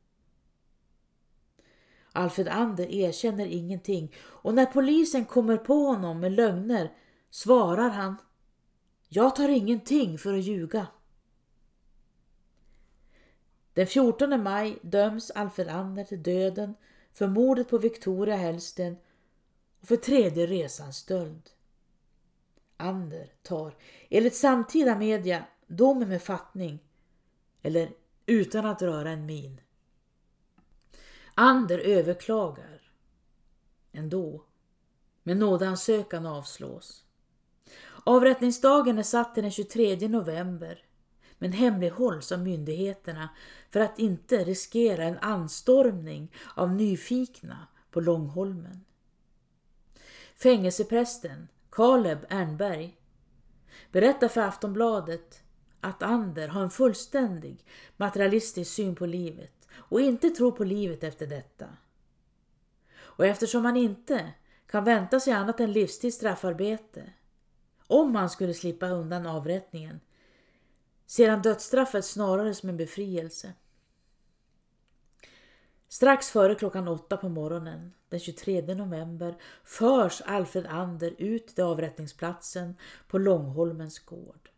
Alfred 2.16 2.48
Ander 2.48 2.86
erkänner 2.86 3.46
ingenting 3.46 4.14
och 4.18 4.54
när 4.54 4.66
polisen 4.66 5.24
kommer 5.24 5.56
på 5.56 5.74
honom 5.74 6.20
med 6.20 6.32
lögner 6.32 6.92
svarar 7.30 7.88
han 7.88 8.16
Jag 9.08 9.36
tar 9.36 9.48
ingenting 9.48 10.18
för 10.18 10.34
att 10.34 10.44
ljuga. 10.44 10.86
Den 13.74 13.86
14 13.86 14.42
maj 14.42 14.78
döms 14.82 15.30
Alfred 15.30 15.68
Ander 15.68 16.04
till 16.04 16.22
döden 16.22 16.74
för 17.12 17.26
mordet 17.26 17.68
på 17.68 17.78
Victoria 17.78 18.36
Hellsten 18.36 18.96
och 19.80 19.88
för 19.88 19.96
tredje 19.96 20.46
resans 20.46 20.96
stöld. 20.96 21.50
Ander 22.76 23.32
tar, 23.42 23.74
enligt 24.10 24.34
samtida 24.34 24.98
media, 24.98 25.44
domen 25.66 26.08
med 26.08 26.22
fattning 26.22 26.78
eller 27.62 27.90
utan 28.26 28.66
att 28.66 28.82
röra 28.82 29.10
en 29.10 29.26
min. 29.26 29.60
Ander 31.38 31.78
överklagar 31.78 32.80
ändå, 33.92 34.44
men 35.22 35.38
nådeansökan 35.38 36.26
avslås. 36.26 37.04
Avrättningsdagen 38.04 38.98
är 38.98 39.02
satt 39.02 39.34
till 39.34 39.42
den 39.42 39.52
23 39.52 40.08
november 40.08 40.84
men 41.38 41.52
hemlighålls 41.52 42.32
av 42.32 42.38
myndigheterna 42.38 43.28
för 43.70 43.80
att 43.80 43.98
inte 43.98 44.44
riskera 44.44 45.04
en 45.04 45.18
anstormning 45.18 46.32
av 46.54 46.70
nyfikna 46.70 47.66
på 47.90 48.00
Långholmen. 48.00 48.84
Fängelseprästen 50.36 51.48
Kaleb 51.70 52.18
Ernberg 52.28 52.96
berättar 53.92 54.28
för 54.28 54.40
Aftonbladet 54.40 55.42
att 55.80 56.02
Ander 56.02 56.48
har 56.48 56.62
en 56.62 56.70
fullständig 56.70 57.64
materialistisk 57.96 58.72
syn 58.72 58.94
på 58.94 59.06
livet 59.06 59.55
och 59.78 60.00
inte 60.00 60.30
tror 60.30 60.52
på 60.52 60.64
livet 60.64 61.04
efter 61.04 61.26
detta. 61.26 61.66
Och 62.98 63.26
eftersom 63.26 63.64
han 63.64 63.76
inte 63.76 64.32
kan 64.66 64.84
vänta 64.84 65.20
sig 65.20 65.32
annat 65.32 65.60
än 65.60 65.72
livstids 65.72 66.16
straffarbete 66.16 67.12
om 67.86 68.14
han 68.14 68.30
skulle 68.30 68.54
slippa 68.54 68.88
undan 68.88 69.26
avrättningen 69.26 70.00
ser 71.06 71.30
han 71.30 71.42
dödsstraffet 71.42 72.04
snarare 72.04 72.54
som 72.54 72.68
en 72.68 72.76
befrielse. 72.76 73.52
Strax 75.88 76.30
före 76.30 76.54
klockan 76.54 76.88
åtta 76.88 77.16
på 77.16 77.28
morgonen 77.28 77.92
den 78.08 78.20
23 78.20 78.74
november 78.74 79.36
förs 79.64 80.22
Alfred 80.26 80.66
Ander 80.66 81.14
ut 81.18 81.46
till 81.46 81.64
avrättningsplatsen 81.64 82.76
på 83.08 83.18
Långholmens 83.18 83.98
gård. 83.98 84.50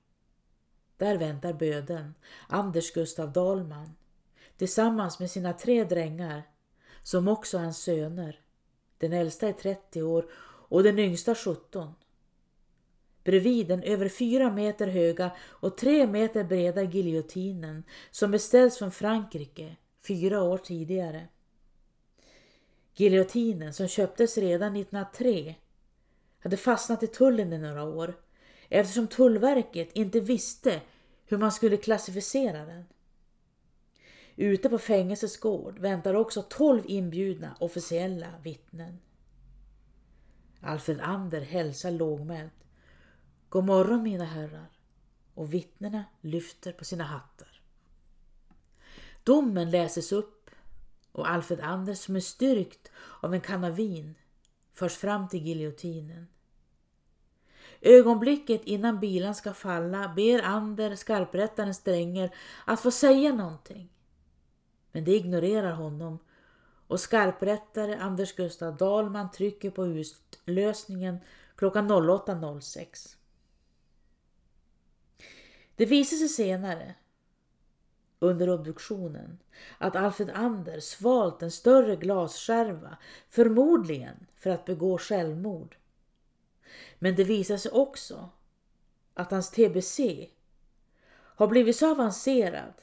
Där 0.96 1.18
väntar 1.18 1.52
böden, 1.52 2.14
Anders 2.48 2.92
Gustav 2.92 3.32
Dahlman, 3.32 3.94
tillsammans 4.58 5.18
med 5.18 5.30
sina 5.30 5.52
tre 5.52 5.84
drängar, 5.84 6.42
som 7.02 7.28
också 7.28 7.58
är 7.58 7.62
hans 7.62 7.82
söner. 7.82 8.40
Den 8.98 9.12
äldsta 9.12 9.48
är 9.48 9.52
30 9.52 10.02
år 10.02 10.30
och 10.68 10.82
den 10.82 10.98
yngsta 10.98 11.34
17. 11.34 11.94
Bredvid 13.24 13.68
den 13.68 13.82
över 13.82 14.08
fyra 14.08 14.52
meter 14.52 14.86
höga 14.86 15.30
och 15.40 15.76
tre 15.76 16.06
meter 16.06 16.44
breda 16.44 16.82
giljotinen 16.82 17.84
som 18.10 18.30
beställts 18.30 18.78
från 18.78 18.90
Frankrike 18.90 19.76
fyra 20.06 20.42
år 20.42 20.58
tidigare. 20.58 21.28
Giljotinen 22.94 23.74
som 23.74 23.88
köptes 23.88 24.38
redan 24.38 24.76
1903 24.76 25.54
hade 26.40 26.56
fastnat 26.56 27.02
i 27.02 27.06
tullen 27.06 27.52
i 27.52 27.58
några 27.58 27.82
år 27.84 28.14
eftersom 28.68 29.06
Tullverket 29.06 29.88
inte 29.92 30.20
visste 30.20 30.80
hur 31.26 31.38
man 31.38 31.52
skulle 31.52 31.76
klassificera 31.76 32.64
den. 32.64 32.84
Ute 34.40 34.68
på 34.68 34.78
fängelsets 34.78 35.36
gård 35.36 35.78
väntar 35.78 36.14
också 36.14 36.42
12 36.42 36.82
inbjudna 36.86 37.56
officiella 37.60 38.26
vittnen. 38.42 38.98
Alfred 40.60 41.00
Ander 41.00 41.40
hälsar 41.40 41.90
lågmält. 41.90 42.64
God 43.48 43.64
morgon 43.64 44.02
mina 44.02 44.24
herrar 44.24 44.70
och 45.34 45.54
vittnena 45.54 46.04
lyfter 46.20 46.72
på 46.72 46.84
sina 46.84 47.04
hattar. 47.04 47.62
Domen 49.24 49.70
läses 49.70 50.12
upp 50.12 50.50
och 51.12 51.30
Alfred 51.30 51.60
Ander 51.60 51.94
som 51.94 52.16
är 52.16 52.20
styrkt 52.20 52.90
av 53.20 53.34
en 53.34 53.40
kanna 53.40 53.70
vin 53.70 54.14
förs 54.72 54.96
fram 54.96 55.28
till 55.28 55.46
giljotinen. 55.46 56.26
Ögonblicket 57.80 58.64
innan 58.64 59.00
bilan 59.00 59.34
ska 59.34 59.52
falla 59.52 60.12
ber 60.16 60.42
Ander 60.42 60.96
skarprättarens 60.96 61.82
drängar 61.82 62.34
att 62.64 62.80
få 62.80 62.90
säga 62.90 63.32
någonting. 63.32 63.90
Men 64.92 65.04
det 65.04 65.16
ignorerar 65.16 65.72
honom 65.72 66.18
och 66.86 67.00
skarprättare 67.00 67.96
Anders 67.96 68.36
Gustav 68.36 68.76
Dahlman 68.76 69.30
trycker 69.30 69.70
på 69.70 69.86
utlösningen 69.86 71.18
klockan 71.56 71.90
08.06. 71.90 73.16
Det 75.76 75.86
visar 75.86 76.16
sig 76.16 76.28
senare 76.28 76.94
under 78.18 78.50
obduktionen 78.50 79.38
att 79.78 79.96
Alfred 79.96 80.30
Ander 80.30 80.80
svalt 80.80 81.42
en 81.42 81.50
större 81.50 81.96
glasskärva, 81.96 82.96
förmodligen 83.28 84.26
för 84.36 84.50
att 84.50 84.64
begå 84.64 84.98
självmord. 84.98 85.76
Men 86.98 87.14
det 87.14 87.24
visar 87.24 87.56
sig 87.56 87.70
också 87.70 88.30
att 89.14 89.30
hans 89.30 89.50
TBC 89.50 90.00
har 91.10 91.46
blivit 91.46 91.76
så 91.76 91.90
avancerad 91.90 92.74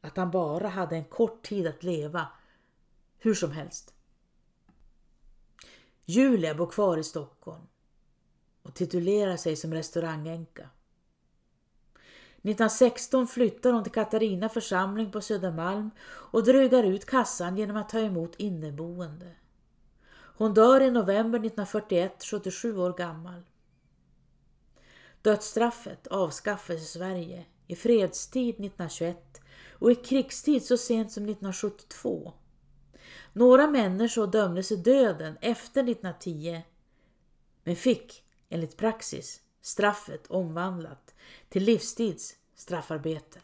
att 0.00 0.16
han 0.16 0.30
bara 0.30 0.68
hade 0.68 0.96
en 0.96 1.04
kort 1.04 1.42
tid 1.42 1.66
att 1.66 1.82
leva, 1.82 2.26
hur 3.18 3.34
som 3.34 3.50
helst. 3.50 3.94
Julia 6.04 6.54
bor 6.54 6.66
kvar 6.66 6.96
i 6.96 7.04
Stockholm 7.04 7.66
och 8.62 8.74
titulerar 8.74 9.36
sig 9.36 9.56
som 9.56 9.74
restaurangänka. 9.74 10.68
1916 12.38 13.26
flyttar 13.26 13.72
hon 13.72 13.82
till 13.82 13.92
Katarina 13.92 14.48
församling 14.48 15.12
på 15.12 15.20
Södermalm 15.20 15.90
och 16.00 16.44
drygar 16.44 16.82
ut 16.82 17.06
kassan 17.06 17.56
genom 17.56 17.76
att 17.76 17.88
ta 17.88 18.00
emot 18.00 18.34
inneboende. 18.36 19.32
Hon 20.10 20.54
dör 20.54 20.80
i 20.80 20.90
november 20.90 21.38
1941, 21.38 22.24
77 22.24 22.78
år 22.78 22.92
gammal. 22.92 23.42
Dödsstraffet 25.22 26.06
avskaffas 26.06 26.76
i 26.76 26.84
Sverige 26.84 27.44
i 27.66 27.76
fredstid 27.76 28.54
1921 28.54 29.40
och 29.78 29.92
i 29.92 29.94
krigstid 29.94 30.64
så 30.64 30.76
sent 30.76 31.12
som 31.12 31.24
1972. 31.24 32.32
Några 33.32 33.66
människor 33.66 34.26
dömdes 34.26 34.68
till 34.68 34.82
döden 34.82 35.38
efter 35.40 35.80
1910 35.80 36.62
men 37.64 37.76
fick 37.76 38.24
enligt 38.48 38.76
praxis 38.76 39.40
straffet 39.60 40.26
omvandlat 40.26 41.14
till 41.48 41.64
livstids 41.64 42.36
straffarbete. 42.54 43.40